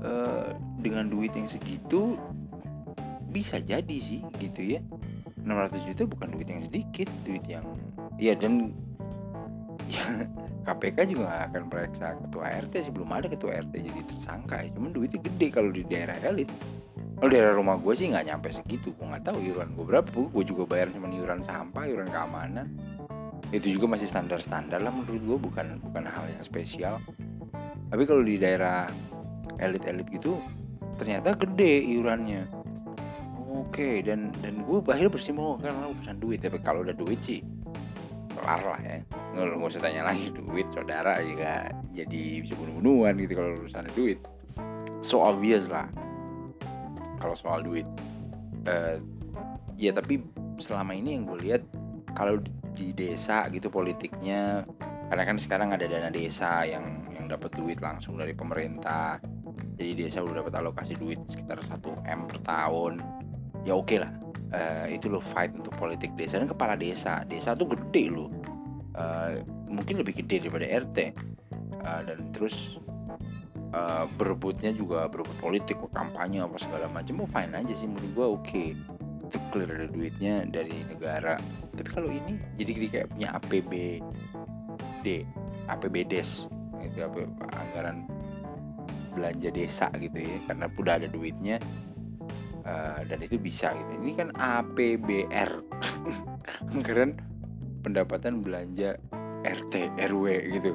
Uh, 0.00 0.56
dengan 0.80 1.12
duit 1.12 1.32
yang 1.36 1.44
segitu 1.44 2.16
bisa 3.32 3.60
jadi 3.60 3.96
sih 3.96 4.20
gitu 4.40 4.76
ya. 4.76 4.80
600 5.40 5.88
juta 5.88 6.02
bukan 6.04 6.28
duit 6.36 6.48
yang 6.52 6.60
sedikit 6.60 7.08
duit 7.24 7.44
yang 7.48 7.64
ya 8.20 8.36
dan 8.36 8.76
ya, 9.92 10.04
KPK 10.60 10.98
juga 11.08 11.48
akan 11.48 11.72
periksa 11.72 12.16
ketua 12.20 12.52
RT 12.68 12.74
sih 12.84 12.92
belum 12.92 13.10
ada 13.16 13.26
ketua 13.32 13.56
RT 13.64 13.74
jadi 13.80 14.00
tersangka 14.04 14.60
ya. 14.60 14.68
Cuman 14.76 14.92
duitnya 14.92 15.20
gede 15.24 15.46
kalau 15.48 15.70
di 15.72 15.82
daerah 15.88 16.16
elit. 16.20 16.52
Kalau 17.20 17.28
daerah 17.32 17.52
rumah 17.56 17.76
gue 17.80 17.92
sih 17.96 18.08
nggak 18.12 18.32
nyampe 18.32 18.48
segitu 18.52 18.92
gue 18.96 19.06
nggak 19.08 19.24
tahu 19.28 19.40
iuran 19.40 19.72
gue 19.76 19.84
berapa. 19.84 20.08
Gue 20.12 20.44
juga 20.44 20.68
bayar 20.68 20.92
cuma 20.92 21.08
iuran 21.08 21.40
sampah 21.40 21.84
iuran 21.88 22.08
keamanan. 22.12 22.66
Itu 23.50 23.72
juga 23.72 23.96
masih 23.96 24.08
standar 24.08 24.40
standar 24.40 24.84
lah 24.84 24.92
menurut 24.92 25.20
gue 25.24 25.38
bukan 25.48 25.66
bukan 25.80 26.04
hal 26.04 26.24
yang 26.28 26.44
spesial. 26.44 27.00
Tapi 27.88 28.02
kalau 28.04 28.22
di 28.22 28.36
daerah 28.36 28.88
elit-elit 29.60 30.08
gitu 30.12 30.40
ternyata 31.00 31.32
gede 31.36 31.88
iurannya. 31.88 32.44
Oke 33.50 34.04
dan 34.04 34.30
dan 34.44 34.62
gue 34.62 34.78
akhirnya 34.88 35.12
bersimpul 35.12 35.56
karena 35.56 35.88
urusan 35.88 36.16
duit. 36.20 36.44
Tapi 36.44 36.60
kalau 36.60 36.84
udah 36.84 36.96
duit 36.96 37.20
sih 37.24 37.40
kelar 38.40 38.62
lah 38.64 38.80
ya. 38.80 38.96
Nggak, 39.36 39.46
nggak 39.60 39.70
usah 39.70 39.82
tanya 39.84 40.02
lagi 40.08 40.32
duit 40.32 40.66
saudara 40.72 41.20
juga 41.20 41.68
jadi 41.92 42.22
bisa 42.40 42.56
bunuh-bunuhan 42.56 43.20
gitu 43.20 43.32
kalau 43.36 43.48
urusan 43.60 43.84
duit. 43.92 44.18
So 45.04 45.20
obvious 45.20 45.68
lah 45.68 45.86
kalau 47.20 47.36
soal 47.36 47.60
duit. 47.60 47.84
Uh, 48.64 48.96
ya 49.76 49.92
tapi 49.92 50.24
selama 50.56 50.96
ini 50.96 51.20
yang 51.20 51.28
gue 51.28 51.38
lihat 51.52 51.62
kalau 52.16 52.40
di 52.76 52.96
desa 52.96 53.44
gitu 53.52 53.68
politiknya 53.68 54.64
karena 55.12 55.24
kan 55.26 55.36
sekarang 55.36 55.68
ada 55.76 55.84
dana 55.84 56.08
desa 56.08 56.64
yang 56.64 57.04
yang 57.12 57.28
dapat 57.28 57.52
duit 57.52 57.84
langsung 57.84 58.16
dari 58.16 58.32
pemerintah. 58.32 59.20
Jadi 59.80 59.96
desa 59.96 60.20
udah 60.20 60.44
dapat 60.44 60.52
alokasi 60.60 60.92
duit 60.96 61.20
sekitar 61.24 61.60
1 61.60 62.04
m 62.04 62.20
per 62.28 62.38
tahun. 62.44 63.00
Ya 63.64 63.76
oke 63.76 63.88
okay 63.92 63.98
lah 64.00 64.29
uh, 64.54 64.86
itu 64.90 65.06
lo 65.10 65.22
fight 65.22 65.54
untuk 65.54 65.74
politik 65.78 66.14
desa. 66.14 66.38
Dan 66.38 66.50
kepala 66.50 66.74
desa. 66.78 67.22
Desa 67.26 67.54
tuh 67.54 67.70
gede 67.74 68.10
lo 68.10 68.30
uh, 68.96 69.40
mungkin 69.70 70.02
lebih 70.02 70.22
gede 70.24 70.46
daripada 70.46 70.66
RT 70.66 70.98
uh, 70.98 71.06
eh, 71.86 72.00
dan 72.10 72.18
terus 72.34 72.78
uh, 73.72 74.04
berebutnya 74.18 74.74
juga 74.74 75.06
berebut 75.06 75.36
politik 75.38 75.78
kampanye 75.94 76.42
apa 76.42 76.56
segala 76.58 76.86
macam. 76.90 77.22
Mau 77.22 77.28
fine 77.30 77.54
aja 77.54 77.72
sih 77.74 77.86
menurut 77.86 78.10
gua 78.14 78.26
oke. 78.34 78.46
Okay. 78.46 78.70
itu 79.30 79.38
clear 79.54 79.70
ada 79.70 79.86
duitnya 79.86 80.42
dari 80.50 80.82
negara. 80.90 81.38
Tapi 81.78 81.86
kalau 81.86 82.10
ini 82.10 82.34
jadi 82.58 82.90
kayak 82.90 83.14
punya 83.14 83.30
APBD 83.38 85.22
APBDes 85.70 86.50
itu 86.82 86.98
apa 86.98 87.30
anggaran 87.54 88.10
belanja 89.14 89.54
desa 89.54 89.86
gitu 90.02 90.18
ya. 90.18 90.34
Karena 90.50 90.66
udah 90.74 90.98
ada 90.98 91.06
duitnya 91.06 91.62
uh, 92.66 93.00
dan 93.06 93.18
itu 93.20 93.36
bisa 93.36 93.72
gitu. 93.72 93.92
Ini 94.00 94.12
kan 94.16 94.28
APBR 94.36 95.50
anggaran 96.74 97.16
pendapatan 97.84 98.44
belanja 98.44 98.96
RT 99.44 99.96
RW 100.12 100.24
gitu. 100.60 100.72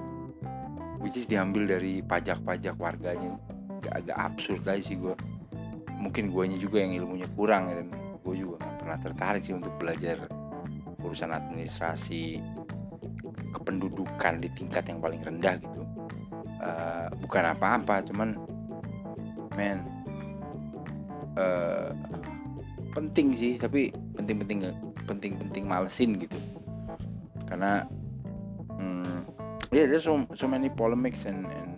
Which 1.04 1.22
is 1.22 1.30
diambil 1.30 1.70
dari 1.70 2.02
pajak-pajak 2.02 2.82
warganya. 2.82 3.38
Agak, 3.84 3.94
agak 4.02 4.18
absurd 4.18 4.66
aja 4.66 4.82
sih 4.82 4.98
gue 4.98 5.14
mungkin 5.96 6.34
guanya 6.34 6.58
juga 6.58 6.82
yang 6.82 7.06
ilmunya 7.06 7.30
kurang 7.34 7.70
dan 7.72 7.88
gue 8.26 8.36
juga 8.36 8.62
gak 8.62 8.76
pernah 8.82 8.98
tertarik 9.02 9.42
sih 9.46 9.54
untuk 9.54 9.74
belajar 9.78 10.18
urusan 11.06 11.30
administrasi 11.30 12.42
kependudukan 13.54 14.42
di 14.42 14.50
tingkat 14.58 14.90
yang 14.90 15.00
paling 15.00 15.22
rendah 15.22 15.56
gitu. 15.62 15.82
Uh, 16.66 17.14
bukan 17.22 17.54
apa-apa 17.54 18.02
cuman 18.10 18.34
men 19.54 19.95
uh, 21.36 21.92
penting 22.96 23.36
sih 23.36 23.60
tapi 23.60 23.92
penting-penting 24.16 24.72
penting-penting 25.06 25.64
malesin 25.68 26.18
gitu. 26.20 26.40
Karena 27.46 27.86
hmm, 28.80 29.28
ya 29.76 29.86
yeah, 29.86 30.00
so, 30.02 30.24
so 30.34 30.48
many 30.48 30.72
polemics 30.72 31.28
and, 31.28 31.46
and 31.52 31.76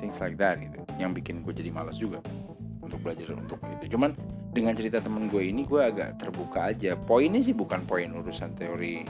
things 0.00 0.22
like 0.22 0.38
that 0.40 0.56
gitu 0.58 0.80
yang 0.96 1.12
bikin 1.16 1.44
gue 1.44 1.52
jadi 1.52 1.72
malas 1.72 1.96
juga 1.96 2.20
untuk 2.80 3.00
belajar 3.04 3.36
untuk 3.36 3.60
itu. 3.80 3.96
Cuman 3.96 4.16
dengan 4.50 4.74
cerita 4.74 4.98
temen 4.98 5.30
gue 5.30 5.46
ini 5.46 5.62
gue 5.62 5.78
agak 5.78 6.18
terbuka 6.18 6.74
aja. 6.74 6.98
Poinnya 6.98 7.40
sih 7.40 7.54
bukan 7.54 7.86
poin 7.86 8.10
urusan 8.10 8.52
teori 8.58 9.06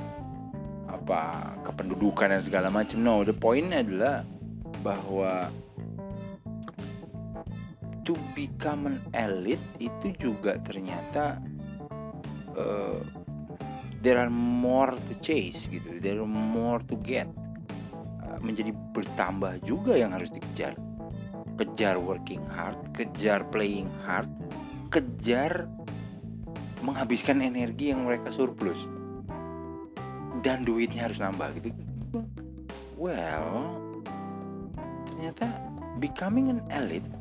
apa 0.91 1.55
kependudukan 1.63 2.35
dan 2.35 2.43
segala 2.43 2.67
macam 2.67 2.99
no 2.99 3.23
the 3.23 3.31
pointnya 3.31 3.87
adalah 3.87 4.27
bahwa 4.83 5.49
to 8.11 8.19
become 8.35 8.91
an 8.91 8.99
elite 9.15 9.63
itu 9.79 10.11
juga 10.19 10.59
ternyata 10.67 11.39
uh, 12.59 12.99
there 14.03 14.19
are 14.19 14.33
more 14.35 14.99
to 15.07 15.15
chase 15.23 15.71
gitu. 15.71 16.03
There 16.03 16.19
are 16.19 16.27
more 16.27 16.83
to 16.91 16.99
get. 17.07 17.31
Uh, 18.27 18.43
menjadi 18.43 18.75
bertambah 18.91 19.63
juga 19.63 19.95
yang 19.95 20.11
harus 20.11 20.35
dikejar. 20.35 20.75
Kejar 21.55 22.03
working 22.03 22.43
hard 22.51 22.83
kejar 22.99 23.47
playing 23.55 23.87
hard 24.03 24.27
kejar 24.91 25.71
menghabiskan 26.83 27.39
energi 27.39 27.95
yang 27.95 28.11
mereka 28.11 28.27
surplus. 28.27 28.91
Dan 30.43 30.67
duitnya 30.67 31.07
harus 31.07 31.23
nambah 31.23 31.63
gitu. 31.63 31.71
Well 32.99 33.79
ternyata 35.07 35.47
becoming 36.03 36.51
an 36.51 36.65
elite 36.75 37.20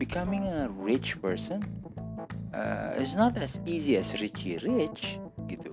becoming 0.00 0.48
a 0.48 0.72
rich 0.80 1.20
person 1.20 1.60
uh, 2.56 2.96
is 2.96 3.12
not 3.12 3.36
as 3.36 3.60
easy 3.68 4.00
as 4.00 4.16
richy 4.16 4.56
rich 4.64 5.20
gitu. 5.44 5.68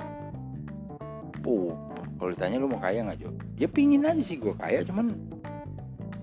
Oh 1.47 1.79
kalau 2.19 2.35
ditanya 2.35 2.59
lu 2.59 2.67
mau 2.67 2.83
kaya 2.83 3.07
nggak 3.07 3.23
Jo? 3.23 3.31
Ya 3.55 3.71
pingin 3.71 4.03
aja 4.03 4.19
sih 4.19 4.35
gue 4.35 4.51
kaya 4.59 4.83
cuman 4.83 5.15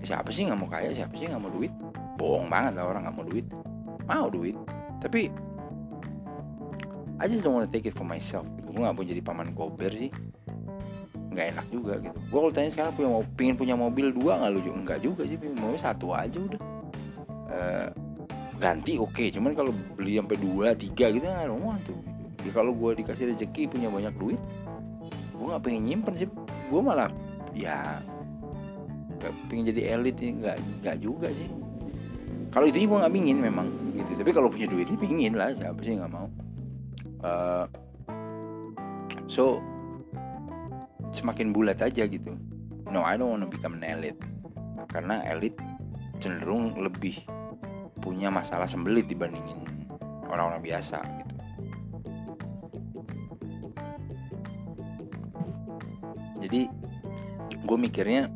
siapa 0.05 0.29
sih 0.29 0.45
nggak 0.45 0.59
mau 0.61 0.69
kaya? 0.69 0.93
Siapa 0.93 1.17
sih 1.17 1.25
nggak 1.25 1.41
mau 1.41 1.49
duit? 1.49 1.73
Bohong 2.21 2.45
banget 2.45 2.77
lah 2.77 2.93
orang 2.93 3.09
nggak 3.09 3.15
mau 3.17 3.25
duit. 3.25 3.47
Mau 4.05 4.29
duit 4.29 4.53
tapi 5.01 5.33
I 7.17 7.25
just 7.25 7.41
don't 7.41 7.57
wanna 7.57 7.65
take 7.65 7.89
it 7.89 7.97
for 7.97 8.05
myself 8.05 8.45
gue 8.75 8.83
gak 8.83 8.91
mau 8.91 9.07
jadi 9.07 9.23
paman 9.23 9.55
gober 9.55 9.87
sih. 9.89 10.11
Nggak 11.31 11.45
enak 11.55 11.67
juga 11.71 11.93
gitu. 12.03 12.17
Gue 12.27 12.39
kalau 12.43 12.51
tanya 12.51 12.69
sekarang 12.75 12.91
punya 12.93 13.09
mau 13.09 13.23
pingin 13.39 13.55
punya 13.55 13.75
mobil 13.79 14.11
dua 14.11 14.43
nggak 14.43 14.51
lu 14.51 14.59
juga? 14.61 14.77
Nggak 14.83 14.99
juga 14.99 15.21
sih 15.23 15.39
punya 15.39 15.55
mobil 15.57 15.79
satu 15.79 16.11
aja 16.11 16.37
udah 16.37 16.59
uh, 17.55 17.87
ganti 18.59 18.99
oke. 18.99 19.15
Okay. 19.15 19.27
cuman 19.31 19.55
kalau 19.55 19.71
beli 19.95 20.19
sampai 20.19 20.37
dua 20.39 20.75
tiga 20.75 21.11
gitu 21.11 21.23
nggak 21.23 21.47
mau 21.55 21.75
tuh 21.87 21.99
ya 22.45 22.51
kalau 22.53 22.75
gue 22.77 23.01
dikasih 23.01 23.33
rezeki 23.33 23.71
punya 23.71 23.89
banyak 23.89 24.13
duit 24.21 24.39
gue 25.35 25.45
nggak 25.53 25.63
pengen 25.63 25.83
nyimpen 25.85 26.13
sih. 26.17 26.29
Gue 26.71 26.81
malah 26.81 27.11
ya 27.53 28.01
gak 29.21 29.31
pengen 29.47 29.69
jadi 29.69 29.95
elit 29.95 30.17
nggak 30.17 30.57
nggak 30.81 30.97
juga 31.03 31.29
sih. 31.29 31.45
Kalau 32.49 32.65
itu 32.65 32.87
gue 32.87 32.97
nggak 32.97 33.13
pingin 33.13 33.37
memang 33.43 33.67
gitu. 33.93 34.15
Tapi 34.15 34.31
kalau 34.33 34.49
punya 34.49 34.65
duit 34.65 34.87
sih 34.87 34.97
pingin 34.97 35.37
lah 35.37 35.53
siapa 35.53 35.77
sih 35.83 35.99
nggak 35.99 36.11
mau. 36.11 36.27
Uh, 37.21 37.65
so 39.29 39.61
semakin 41.13 41.53
bulat 41.53 41.77
aja 41.83 42.07
gitu. 42.09 42.33
No 42.89 43.05
I 43.05 43.19
don't 43.19 43.29
wanna 43.29 43.45
become 43.45 43.77
an 43.77 43.85
elite 43.85 44.17
karena 44.89 45.21
elit 45.27 45.53
cenderung 46.23 46.79
lebih 46.79 47.21
punya 48.05 48.29
masalah 48.29 48.69
sembelit 48.69 49.09
dibandingin 49.09 49.65
orang-orang 50.29 50.61
biasa 50.61 51.01
gitu. 51.01 51.35
Jadi 56.45 56.61
gue 57.65 57.77
mikirnya 57.81 58.29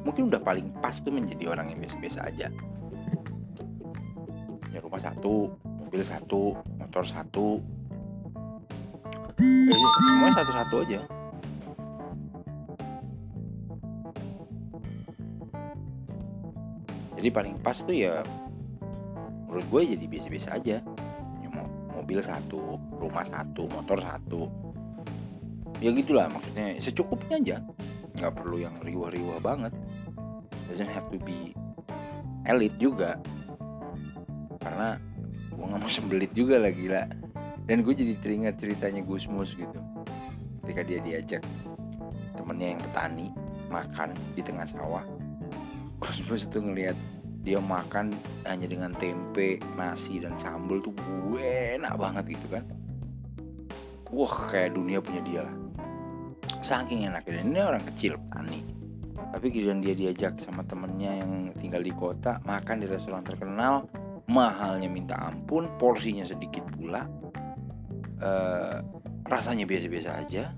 mungkin 0.00 0.32
udah 0.32 0.40
paling 0.40 0.72
pas 0.80 0.96
tuh 0.96 1.12
menjadi 1.12 1.52
orang 1.52 1.76
yang 1.76 1.84
biasa-biasa 1.84 2.24
aja. 2.24 2.48
Ya 4.72 4.78
rumah 4.80 5.04
satu 5.04 5.52
mobil 5.60 6.00
satu 6.00 6.56
motor 6.80 7.04
satu. 7.04 7.60
Eh, 9.40 9.76
semuanya 9.76 10.34
satu-satu 10.40 10.76
aja 10.88 11.19
jadi 17.20 17.28
paling 17.36 17.60
pas 17.60 17.76
tuh 17.76 17.92
ya 17.92 18.24
menurut 19.44 19.66
gue 19.68 19.92
jadi 19.92 20.04
biasa-biasa 20.08 20.48
aja. 20.56 20.80
Ya, 21.44 21.48
mobil 21.92 22.16
satu 22.24 22.80
rumah 22.96 23.28
satu 23.28 23.68
motor 23.68 24.00
satu. 24.00 24.48
Ya 25.84 25.92
gitulah 25.92 26.32
maksudnya 26.32 26.80
secukupnya 26.80 27.36
aja. 27.36 27.56
Nggak 28.16 28.40
perlu 28.40 28.64
yang 28.64 28.80
riwah-riwah 28.80 29.36
banget. 29.44 29.76
Doesn't 30.64 30.88
have 30.88 31.12
to 31.12 31.20
be 31.20 31.52
elit 32.48 32.72
juga. 32.80 33.20
Karena 34.64 34.96
gue 35.52 35.60
nggak 35.60 35.80
mau 35.82 35.92
sembelit 36.00 36.32
juga 36.32 36.56
lah 36.56 36.72
gila. 36.72 37.04
Dan 37.68 37.84
gue 37.84 37.92
jadi 37.92 38.16
teringat 38.16 38.64
ceritanya 38.64 39.04
Gusmus 39.04 39.60
gitu. 39.60 39.76
Ketika 40.64 40.88
dia 40.88 41.04
diajak 41.04 41.44
temennya 42.32 42.72
yang 42.72 42.80
petani 42.80 43.28
makan 43.68 44.16
di 44.32 44.40
tengah 44.40 44.64
sawah. 44.64 45.04
Gusmus 46.00 46.48
tuh 46.48 46.64
ngelihat 46.64 46.96
dia 47.40 47.58
makan 47.58 48.12
hanya 48.44 48.68
dengan 48.68 48.92
tempe 48.92 49.56
nasi 49.76 50.20
dan 50.20 50.36
sambal 50.36 50.80
tuh 50.84 50.92
gue 50.92 51.76
enak 51.80 51.96
banget 51.96 52.36
gitu 52.36 52.46
kan. 52.52 52.64
Wah 54.10 54.34
kayak 54.50 54.74
dunia 54.74 54.98
punya 54.98 55.22
dia 55.22 55.40
lah. 55.46 55.56
Saking 56.60 57.08
enaknya. 57.08 57.40
Dan 57.40 57.54
ini 57.54 57.60
orang 57.62 57.84
kecil 57.88 58.18
petani 58.18 58.80
tapi 59.30 59.46
giliran 59.54 59.78
dia 59.78 59.94
diajak 59.94 60.42
sama 60.42 60.66
temennya 60.66 61.22
yang 61.22 61.54
tinggal 61.54 61.82
di 61.84 61.94
kota 61.94 62.42
makan 62.42 62.82
di 62.82 62.86
restoran 62.90 63.22
terkenal 63.22 63.86
mahalnya 64.26 64.90
minta 64.90 65.14
ampun 65.18 65.70
porsinya 65.78 66.26
sedikit 66.26 66.66
pula 66.74 67.06
uh, 68.22 68.82
rasanya 69.30 69.66
biasa-biasa 69.66 70.10
aja. 70.18 70.50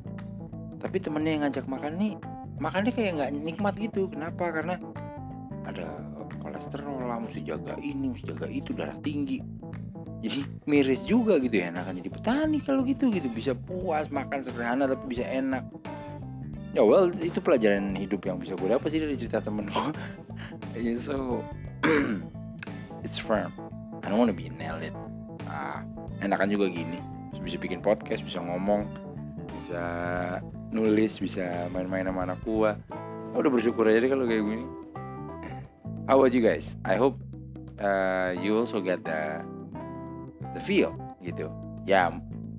Tapi 0.80 0.96
temennya 0.98 1.30
yang 1.36 1.42
ngajak 1.46 1.66
makan 1.68 1.92
nih 2.00 2.14
makannya 2.58 2.92
kayak 2.96 3.12
nggak 3.20 3.32
nikmat 3.36 3.74
gitu. 3.76 4.08
Kenapa? 4.08 4.50
Karena 4.50 4.80
ada 5.68 5.86
kolesterol 6.62 7.10
lah 7.10 7.18
mesti 7.18 7.42
jaga 7.42 7.74
ini 7.82 8.14
mesti 8.14 8.30
jaga 8.30 8.46
itu 8.46 8.70
darah 8.70 8.94
tinggi. 9.02 9.42
Jadi 10.22 10.46
miris 10.70 11.02
juga 11.02 11.42
gitu 11.42 11.58
ya 11.58 11.74
enakan 11.74 11.98
jadi 11.98 12.10
petani 12.14 12.62
kalau 12.62 12.86
gitu 12.86 13.10
gitu. 13.10 13.26
Bisa 13.26 13.58
puas 13.58 14.06
makan 14.14 14.46
sederhana 14.46 14.86
tapi 14.86 15.10
bisa 15.10 15.26
enak. 15.26 15.66
Ya 16.70 16.86
well 16.86 17.10
itu 17.18 17.42
pelajaran 17.42 17.98
hidup 17.98 18.22
yang 18.22 18.38
bisa 18.38 18.54
gue 18.54 18.70
dapat 18.70 18.94
sih 18.94 19.02
dari 19.02 19.18
cerita 19.18 19.42
temen 19.42 19.66
gue 19.68 19.90
yeah, 20.78 20.94
so 20.94 21.42
it's 23.04 23.18
firm. 23.18 23.50
I 24.06 24.06
don't 24.06 24.22
wanna 24.22 24.32
be 24.32 24.46
an 24.46 24.62
elite 24.62 24.94
ah 25.50 25.82
enakan 26.22 26.46
juga 26.46 26.70
gini. 26.70 27.02
Bisa 27.42 27.58
bikin 27.58 27.82
podcast 27.82 28.22
bisa 28.22 28.38
ngomong 28.38 28.86
bisa 29.58 29.82
nulis 30.70 31.18
bisa 31.18 31.66
main-main 31.74 32.06
sama 32.06 32.30
anak 32.30 32.38
gua. 32.46 32.78
Udah 33.34 33.50
bersyukur 33.50 33.90
aja 33.90 33.98
deh 33.98 34.10
kalau 34.14 34.30
kayak 34.30 34.46
gini 34.46 34.81
how 36.06 36.18
about 36.18 36.32
you 36.32 36.42
guys? 36.42 36.76
I 36.84 36.96
hope 36.96 37.20
uh, 37.80 38.34
you 38.40 38.58
also 38.58 38.80
get 38.80 39.04
the 39.04 39.42
the 40.54 40.60
feel 40.60 40.94
gitu. 41.22 41.50
Ya 41.86 42.10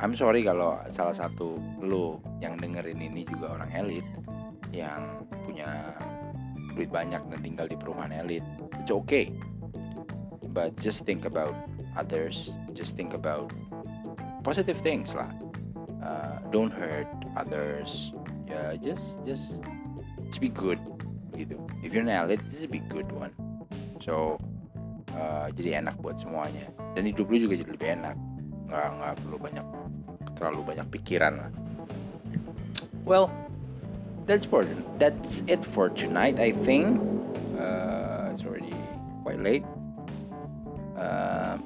I'm 0.02 0.16
sorry 0.18 0.44
kalau 0.44 0.80
salah 0.90 1.16
satu 1.16 1.56
lo 1.80 2.20
yang 2.44 2.60
dengerin 2.60 3.00
ini 3.00 3.24
juga 3.24 3.56
orang 3.60 3.70
elit 3.72 4.06
yang 4.74 5.24
punya 5.46 5.94
duit 6.74 6.90
banyak 6.90 7.22
dan 7.30 7.40
tinggal 7.46 7.70
di 7.70 7.78
perumahan 7.78 8.12
elit. 8.26 8.44
It's 8.82 8.92
okay. 8.92 9.30
But 10.54 10.78
just 10.78 11.06
think 11.06 11.26
about 11.26 11.54
others. 11.98 12.54
Just 12.74 12.98
think 12.98 13.14
about 13.14 13.54
positive 14.42 14.78
things 14.78 15.14
lah. 15.14 15.30
Uh, 16.02 16.42
don't 16.50 16.74
hurt 16.74 17.08
others. 17.38 18.12
Yeah, 18.50 18.76
just 18.76 19.22
just 19.24 19.62
just 20.28 20.42
be 20.42 20.50
good 20.50 20.82
gitu. 21.36 21.58
If 21.82 21.94
you're 21.94 22.06
an 22.06 22.14
elite 22.14 22.42
this 22.48 22.62
is 22.62 22.66
a 22.66 22.72
be 22.72 22.82
good 22.92 23.10
one. 23.12 23.34
So 24.02 24.40
uh, 25.14 25.50
jadi 25.54 25.84
enak 25.84 26.00
buat 26.02 26.22
semuanya. 26.22 26.70
Dan 26.94 27.10
hidup 27.10 27.30
lu 27.30 27.38
juga 27.42 27.58
jadi 27.60 27.72
lebih 27.74 27.90
enak. 28.02 28.16
Nggak 28.70 28.88
nggak 28.98 29.14
perlu 29.22 29.38
banyak 29.38 29.66
terlalu 30.34 30.62
banyak 30.74 30.88
pikiran 30.90 31.34
lah. 31.38 31.52
Well 33.06 33.30
that's 34.26 34.48
for 34.48 34.64
that's 34.98 35.44
it 35.52 35.62
for 35.62 35.92
tonight 35.92 36.40
I 36.42 36.56
think. 36.56 36.98
Uh, 37.60 38.34
it's 38.34 38.42
already 38.42 38.74
quite 39.22 39.42
late. 39.44 39.66
Uh, 40.98 41.62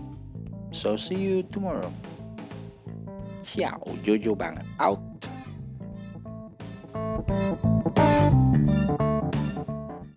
so 0.76 1.00
see 1.00 1.16
you 1.16 1.48
tomorrow. 1.54 1.92
Ciao. 3.48 3.80
Jojo 4.04 4.36
Bang 4.36 4.60
out 4.84 5.00